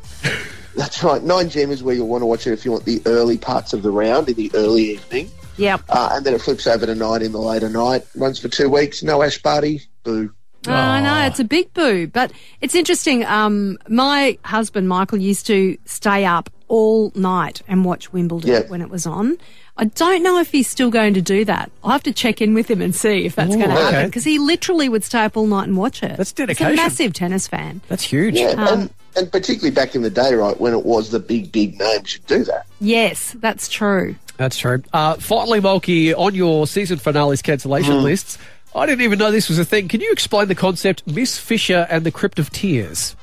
That's 0.78 1.02
right. 1.02 1.20
Nine 1.20 1.50
Gem 1.50 1.72
is 1.72 1.82
where 1.82 1.92
you'll 1.92 2.06
want 2.06 2.22
to 2.22 2.26
watch 2.26 2.46
it 2.46 2.52
if 2.52 2.64
you 2.64 2.70
want 2.70 2.84
the 2.84 3.02
early 3.04 3.36
parts 3.36 3.72
of 3.72 3.82
the 3.82 3.90
round 3.90 4.28
in 4.28 4.36
the 4.36 4.48
early 4.54 4.92
evening. 4.92 5.28
Yep. 5.56 5.82
Uh, 5.88 6.10
and 6.12 6.24
then 6.24 6.34
it 6.34 6.40
flips 6.40 6.68
over 6.68 6.86
to 6.86 6.94
nine 6.94 7.20
in 7.20 7.32
the 7.32 7.40
later 7.40 7.68
night. 7.68 8.06
Runs 8.14 8.38
for 8.38 8.46
two 8.46 8.68
weeks. 8.68 9.02
No 9.02 9.20
Ash 9.24 9.42
Barty. 9.42 9.82
Boo. 10.04 10.32
Oh, 10.68 10.72
I 10.72 11.00
know 11.00 11.26
it's 11.26 11.40
a 11.40 11.44
big 11.44 11.74
boo, 11.74 12.06
but 12.06 12.32
it's 12.60 12.76
interesting. 12.76 13.24
Um, 13.24 13.76
my 13.88 14.38
husband 14.44 14.88
Michael 14.88 15.18
used 15.18 15.46
to 15.48 15.76
stay 15.84 16.24
up 16.24 16.48
all 16.68 17.10
night 17.14 17.62
and 17.66 17.84
watch 17.84 18.12
Wimbledon 18.12 18.50
Yeah. 18.50 18.60
when 18.68 18.80
it 18.80 18.90
was 18.90 19.06
on. 19.06 19.38
I 19.76 19.84
don't 19.84 20.22
know 20.22 20.40
if 20.40 20.50
he's 20.50 20.68
still 20.68 20.90
going 20.90 21.14
to 21.14 21.22
do 21.22 21.44
that. 21.44 21.70
I'll 21.84 21.92
have 21.92 22.02
to 22.04 22.12
check 22.12 22.40
in 22.42 22.52
with 22.52 22.68
him 22.70 22.82
and 22.82 22.94
see 22.94 23.24
if 23.26 23.36
that's 23.36 23.54
going 23.54 23.68
to 23.70 23.74
okay. 23.74 23.82
happen 23.92 24.06
because 24.08 24.24
he 24.24 24.38
literally 24.38 24.88
would 24.88 25.04
stay 25.04 25.20
up 25.24 25.36
all 25.36 25.46
night 25.46 25.68
and 25.68 25.76
watch 25.76 26.02
it. 26.02 26.16
That's 26.16 26.30
He's 26.30 26.34
dedication. 26.34 26.72
a 26.72 26.76
massive 26.76 27.12
tennis 27.12 27.46
fan. 27.46 27.80
That's 27.88 28.02
huge. 28.02 28.34
Yeah, 28.36 28.48
Um, 28.50 28.80
and, 28.80 28.90
and 29.16 29.32
particularly 29.32 29.70
back 29.70 29.94
in 29.94 30.02
the 30.02 30.10
day, 30.10 30.34
right, 30.34 30.58
when 30.60 30.72
it 30.72 30.84
was 30.84 31.10
the 31.10 31.20
big, 31.20 31.52
big 31.52 31.78
names 31.78 32.08
should 32.08 32.26
do 32.26 32.42
that. 32.44 32.66
Yes, 32.80 33.36
that's 33.38 33.68
true. 33.68 34.16
That's 34.36 34.56
true. 34.56 34.82
Uh, 34.92 35.14
finally, 35.14 35.60
Mulkey, 35.60 36.12
on 36.16 36.34
your 36.34 36.66
season 36.66 36.98
finales 36.98 37.40
cancellation 37.42 37.94
Mm. 37.94 38.02
lists, 38.02 38.36
I 38.74 38.84
didn't 38.86 39.02
even 39.02 39.18
know 39.18 39.30
this 39.30 39.48
was 39.48 39.58
a 39.60 39.64
thing. 39.64 39.86
Can 39.88 40.00
you 40.00 40.10
explain 40.12 40.48
the 40.48 40.54
concept 40.54 41.06
Miss 41.06 41.38
Fisher 41.38 41.86
and 41.88 42.04
the 42.04 42.10
Crypt 42.10 42.38
of 42.38 42.50
Tears? 42.50 43.16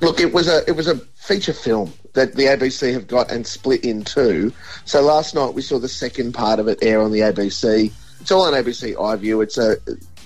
Look, 0.00 0.18
it 0.20 0.32
was 0.32 0.48
a 0.48 0.66
it 0.68 0.72
was 0.76 0.86
a 0.88 0.96
feature 1.16 1.52
film 1.52 1.92
that 2.14 2.34
the 2.34 2.44
ABC 2.44 2.92
have 2.92 3.06
got 3.06 3.30
and 3.30 3.46
split 3.46 3.84
in 3.84 4.02
two. 4.04 4.52
So 4.84 5.00
last 5.02 5.34
night 5.34 5.54
we 5.54 5.62
saw 5.62 5.78
the 5.78 5.88
second 5.88 6.32
part 6.32 6.58
of 6.58 6.68
it 6.68 6.78
air 6.82 7.00
on 7.00 7.12
the 7.12 7.20
ABC. 7.20 7.92
It's 8.20 8.30
all 8.30 8.42
on 8.42 8.52
ABC 8.52 8.94
iView. 8.96 9.42
It's 9.42 9.58
a 9.58 9.76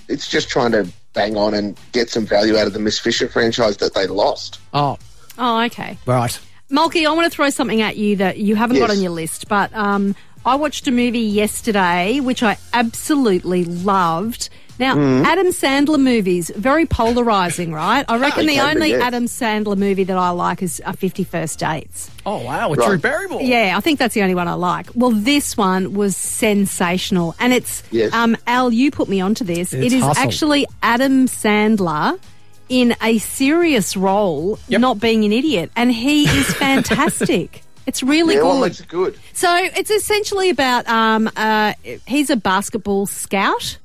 it's 0.07 0.27
just 0.27 0.49
trying 0.49 0.71
to 0.73 0.87
bang 1.13 1.37
on 1.37 1.53
and 1.53 1.79
get 1.93 2.09
some 2.09 2.25
value 2.25 2.57
out 2.57 2.67
of 2.67 2.73
the 2.73 2.79
Miss 2.79 2.99
Fisher 2.99 3.27
franchise 3.27 3.77
that 3.77 3.93
they 3.93 4.05
lost. 4.07 4.59
Oh, 4.73 4.97
Oh, 5.37 5.61
okay. 5.63 5.97
right. 6.05 6.39
Mulkey, 6.71 7.05
I 7.07 7.11
want 7.13 7.25
to 7.31 7.35
throw 7.35 7.49
something 7.49 7.81
at 7.81 7.97
you 7.97 8.15
that 8.17 8.37
you 8.37 8.55
haven't 8.55 8.79
got 8.79 8.89
on 8.89 8.99
your 9.01 9.11
list, 9.11 9.47
but 9.47 9.73
um, 9.73 10.15
I 10.45 10.55
watched 10.55 10.87
a 10.87 10.91
movie 10.91 11.19
yesterday 11.19 12.19
which 12.19 12.41
I 12.41 12.57
absolutely 12.73 13.65
loved. 13.65 14.49
Now, 14.77 14.95
Mm-hmm. 14.95 15.25
Adam 15.25 15.47
Sandler 15.47 15.99
movies, 15.99 16.51
very 16.55 16.85
polarizing, 16.85 17.71
right? 17.71 18.03
I 18.09 18.17
reckon 18.19 18.45
the 18.45 18.55
can 18.55 18.65
be, 18.73 18.75
only 18.75 18.89
yes. 18.89 19.01
Adam 19.01 19.25
Sandler 19.25 19.77
movie 19.77 20.03
that 20.03 20.17
I 20.17 20.31
like 20.31 20.61
is 20.61 20.81
uh, 20.85 20.91
50 20.91 21.23
First 21.23 21.59
Dates. 21.59 22.11
Oh, 22.25 22.43
wow. 22.43 22.69
With 22.69 22.79
Right. 22.79 22.87
Drew 22.89 22.97
Barrymore. 22.97 23.41
Yeah, 23.41 23.75
I 23.77 23.79
think 23.79 23.99
that's 23.99 24.13
the 24.15 24.21
only 24.21 24.35
one 24.35 24.47
I 24.49 24.53
like. 24.55 24.87
Well, 24.93 25.11
this 25.11 25.55
one 25.55 25.93
was 25.93 26.17
sensational. 26.17 27.35
And 27.39 27.53
it's, 27.53 27.83
Yes. 27.91 28.13
um, 28.13 28.35
Al, 28.47 28.71
you 28.73 28.91
put 28.91 29.07
me 29.07 29.21
onto 29.21 29.43
this. 29.45 29.71
It's 29.73 29.93
it 29.93 29.95
is 29.95 30.03
Hustle. 30.03 30.23
actually 30.23 30.65
Adam 30.83 31.27
Sandler 31.27 32.19
in 32.67 32.95
a 33.01 33.17
serious 33.19 33.95
role, 33.95 34.57
Yep. 34.67 34.81
not 34.81 34.99
being 34.99 35.23
an 35.23 35.31
idiot. 35.31 35.71
And 35.75 35.91
he 35.91 36.23
is 36.25 36.53
fantastic. 36.55 37.61
It's 37.85 38.01
really 38.01 38.35
yeah, 38.35 38.41
good. 38.41 38.61
makes 38.61 38.79
it 38.79 38.87
good? 38.87 39.19
So 39.33 39.47
it's 39.55 39.91
essentially 39.91 40.49
about 40.49 40.87
um, 40.89 41.29
uh, 41.37 41.73
he's 42.07 42.29
a 42.31 42.35
basketball 42.35 43.05
scout 43.05 43.77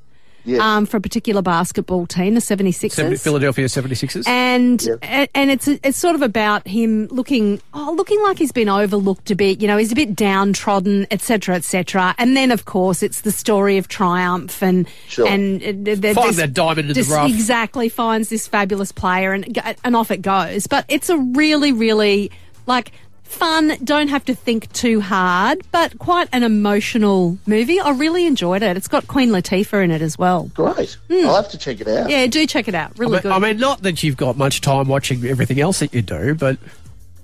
Yes. 0.45 0.59
um, 0.61 0.85
for 0.85 0.97
a 0.97 1.01
particular 1.01 1.41
basketball 1.41 2.07
team, 2.07 2.33
the 2.33 2.41
76ers. 2.41 2.91
Seventy- 2.91 3.17
Philadelphia 3.17 3.65
76ers. 3.65 4.27
And 4.27 4.81
a- 5.03 5.27
and 5.35 5.51
it's 5.51 5.67
it's 5.67 5.97
sort 5.97 6.15
of 6.15 6.21
about 6.21 6.67
him 6.67 7.07
looking 7.11 7.61
oh 7.73 7.93
looking 7.95 8.21
like 8.23 8.37
he's 8.39 8.51
been 8.51 8.69
overlooked 8.69 9.29
a 9.31 9.35
bit. 9.35 9.61
You 9.61 9.67
know, 9.67 9.77
he's 9.77 9.91
a 9.91 9.95
bit 9.95 10.15
downtrodden, 10.15 11.07
etc., 11.11 11.55
etc. 11.55 12.15
And 12.17 12.35
then 12.35 12.51
of 12.51 12.65
course 12.65 13.03
it's 13.03 13.21
the 13.21 13.31
story 13.31 13.77
of 13.77 13.87
triumph 13.87 14.61
and 14.63 14.87
Sure. 15.07 15.27
and 15.27 15.61
uh, 15.61 15.65
th- 15.85 16.01
th- 16.01 16.15
Find 16.15 16.29
this- 16.29 16.37
that 16.37 16.53
diamond 16.53 16.89
in 16.89 16.95
the 16.95 17.03
rough. 17.13 17.29
Exactly, 17.29 17.89
finds 17.89 18.29
this 18.29 18.47
fabulous 18.47 18.91
player 18.91 19.33
and 19.33 19.59
and 19.83 19.95
off 19.95 20.11
it 20.11 20.21
goes. 20.21 20.67
But 20.67 20.85
it's 20.87 21.09
a 21.09 21.17
really 21.17 21.71
really 21.71 22.31
like. 22.67 22.91
Fun, 23.31 23.73
don't 23.83 24.09
have 24.09 24.23
to 24.25 24.35
think 24.35 24.71
too 24.73 25.01
hard, 25.01 25.61
but 25.71 25.97
quite 25.97 26.29
an 26.31 26.43
emotional 26.43 27.37
movie. 27.47 27.79
I 27.79 27.89
really 27.91 28.25
enjoyed 28.27 28.61
it. 28.61 28.77
It's 28.77 28.87
got 28.87 29.07
Queen 29.07 29.29
Latifah 29.29 29.83
in 29.83 29.89
it 29.91 30.01
as 30.01 30.17
well. 30.17 30.51
Great. 30.53 30.97
Hmm. 31.09 31.25
I'll 31.25 31.35
have 31.41 31.49
to 31.51 31.57
check 31.57 31.81
it 31.81 31.87
out. 31.87 32.09
Yeah, 32.09 32.27
do 32.27 32.45
check 32.45 32.67
it 32.67 32.75
out. 32.75 32.91
I 32.91 32.93
Really 32.99 33.13
mean, 33.13 33.21
good. 33.23 33.31
I 33.31 33.39
mean, 33.39 33.57
not 33.57 33.81
that 33.83 34.03
you've 34.03 34.17
got 34.17 34.37
much 34.37 34.61
time 34.61 34.87
watching 34.87 35.25
everything 35.25 35.59
else 35.59 35.79
that 35.79 35.93
you 35.93 36.01
do, 36.03 36.35
but 36.35 36.57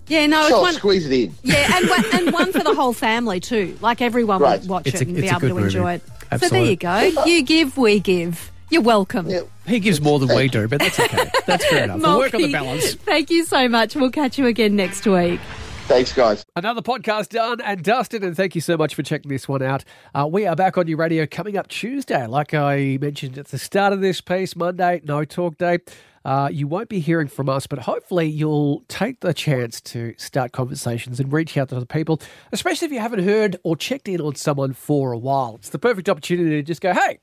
yeah, 0.07 0.25
no, 0.25 0.43
it's 0.47 0.53
one. 0.55 0.73
squeeze 0.73 1.05
it 1.05 1.11
in. 1.13 1.35
Yeah, 1.43 1.69
and 1.77 1.87
one, 1.89 2.03
and 2.13 2.33
one 2.33 2.51
for 2.51 2.63
the 2.63 2.73
whole 2.73 2.93
family 2.93 3.39
too. 3.39 3.77
Like 3.81 4.01
everyone 4.01 4.41
Right. 4.41 4.59
would 4.61 4.69
watch 4.69 4.87
It's 4.87 5.01
it 5.01 5.05
a- 5.07 5.11
and 5.11 5.15
be 5.17 5.27
able 5.27 5.39
to 5.41 5.49
movie. 5.49 5.63
enjoy 5.65 5.93
it. 5.95 6.01
So 6.39 6.49
there 6.49 6.65
you 6.65 6.75
go. 6.77 6.99
You 7.25 7.43
give, 7.43 7.77
we 7.77 7.99
give. 7.99 8.51
You're 8.69 8.81
welcome. 8.81 9.29
Yeah. 9.29 9.41
he 9.65 9.79
gives 9.79 10.01
more 10.01 10.19
than 10.19 10.35
we 10.35 10.47
do, 10.49 10.67
but 10.67 10.79
that's 10.79 10.99
okay. 10.99 11.29
That's 11.45 11.65
fair 11.67 11.85
enough. 11.85 12.01
We'll 12.01 12.17
work 12.17 12.33
on 12.33 12.41
the 12.41 12.51
balance. 12.51 12.95
Thank 12.95 13.29
you 13.29 13.45
so 13.45 13.69
much. 13.69 13.95
We'll 13.95 14.11
catch 14.11 14.37
you 14.37 14.45
again 14.45 14.75
next 14.75 15.05
week. 15.05 15.39
Thanks, 15.87 16.11
guys. 16.11 16.45
Another 16.57 16.81
podcast 16.81 17.29
done 17.29 17.61
and 17.61 17.81
dusted, 17.81 18.21
and 18.21 18.35
thank 18.35 18.55
you 18.55 18.61
so 18.61 18.75
much 18.75 18.93
for 18.93 19.03
checking 19.03 19.29
this 19.29 19.47
one 19.47 19.61
out. 19.61 19.85
Uh, 20.13 20.27
we 20.29 20.45
are 20.45 20.53
back 20.53 20.77
on 20.77 20.85
your 20.85 20.97
radio 20.97 21.25
coming 21.25 21.55
up 21.55 21.69
Tuesday. 21.69 22.27
Like 22.27 22.53
I 22.53 22.97
mentioned 22.99 23.37
at 23.37 23.47
the 23.47 23.57
start 23.57 23.93
of 23.93 24.01
this 24.01 24.19
piece, 24.19 24.53
Monday, 24.57 24.99
no 25.05 25.23
talk 25.23 25.57
day. 25.57 25.79
Uh, 26.25 26.49
you 26.51 26.67
won't 26.67 26.89
be 26.89 26.99
hearing 26.99 27.29
from 27.29 27.47
us, 27.47 27.67
but 27.67 27.79
hopefully 27.79 28.25
you'll 28.25 28.83
take 28.89 29.21
the 29.21 29.33
chance 29.33 29.79
to 29.79 30.13
start 30.17 30.51
conversations 30.51 31.21
and 31.21 31.31
reach 31.31 31.55
out 31.57 31.69
to 31.69 31.77
other 31.77 31.85
people, 31.85 32.19
especially 32.51 32.85
if 32.85 32.91
you 32.91 32.99
haven't 32.99 33.23
heard 33.23 33.55
or 33.63 33.77
checked 33.77 34.09
in 34.09 34.19
on 34.19 34.35
someone 34.35 34.73
for 34.73 35.13
a 35.13 35.17
while. 35.17 35.55
It's 35.55 35.69
the 35.69 35.79
perfect 35.79 36.09
opportunity 36.09 36.49
to 36.49 36.63
just 36.63 36.81
go, 36.81 36.91
hey, 36.91 37.19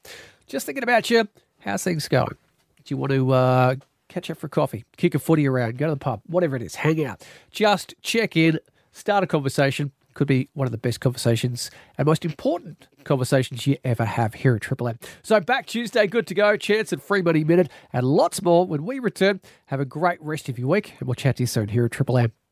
just 0.47 0.65
thinking 0.65 0.83
about 0.83 1.11
you. 1.11 1.29
How's 1.61 1.85
things 1.85 2.09
going? 2.09 2.29
Do 2.85 2.95
you 2.95 2.97
want 2.97 3.13
to 3.13 3.31
uh, 3.31 3.75
catch 4.09 4.31
up 4.31 4.39
for 4.39 4.49
coffee, 4.49 4.85
kick 4.97 5.15
a 5.15 5.19
footy 5.19 5.47
around, 5.47 5.79
go 5.79 5.87
to 5.87 5.93
the 5.93 5.99
pub, 5.99 6.21
whatever 6.27 6.57
it 6.57 6.63
is, 6.63 6.77
hang 6.77 7.05
out. 7.05 7.23
Just 7.51 7.95
check 8.03 8.37
in, 8.37 8.59
start 8.93 9.25
a 9.25 9.27
conversation. 9.27 9.93
Could 10.15 10.29
be 10.29 10.49
one 10.53 10.67
of 10.67 10.71
the 10.71 10.79
best 10.79 11.01
conversations 11.01 11.73
and 11.99 12.07
most 12.07 12.25
important 12.25 12.87
conversations 13.03 13.67
you 13.67 13.77
ever 13.83 14.05
have 14.05 14.35
here 14.35 14.55
at 14.55 14.61
Triple 14.61 14.87
M. 14.87 14.97
So 15.25 15.41
back 15.41 15.67
Tuesday, 15.67 16.07
good 16.07 16.29
to 16.29 16.35
go. 16.35 16.57
Chance 16.57 16.93
at 16.93 17.03
Free 17.03 17.21
Money 17.21 17.43
Minute 17.43 17.69
and 17.93 18.07
lots 18.07 18.41
more 18.41 18.65
when 18.65 18.85
we 18.85 19.01
return. 19.01 19.41
Have 19.67 19.81
a 19.81 19.85
great 19.85 20.23
rest 20.23 20.49
of 20.49 20.57
your 20.57 20.69
week 20.69 20.95
and 21.01 21.09
we'll 21.09 21.17
chat 21.17 21.39
to 21.39 21.43
you 21.43 21.49
soon 21.49 21.69
here 21.69 21.85
at 21.87 21.91
Triple 21.91 22.17
M. 22.17 22.44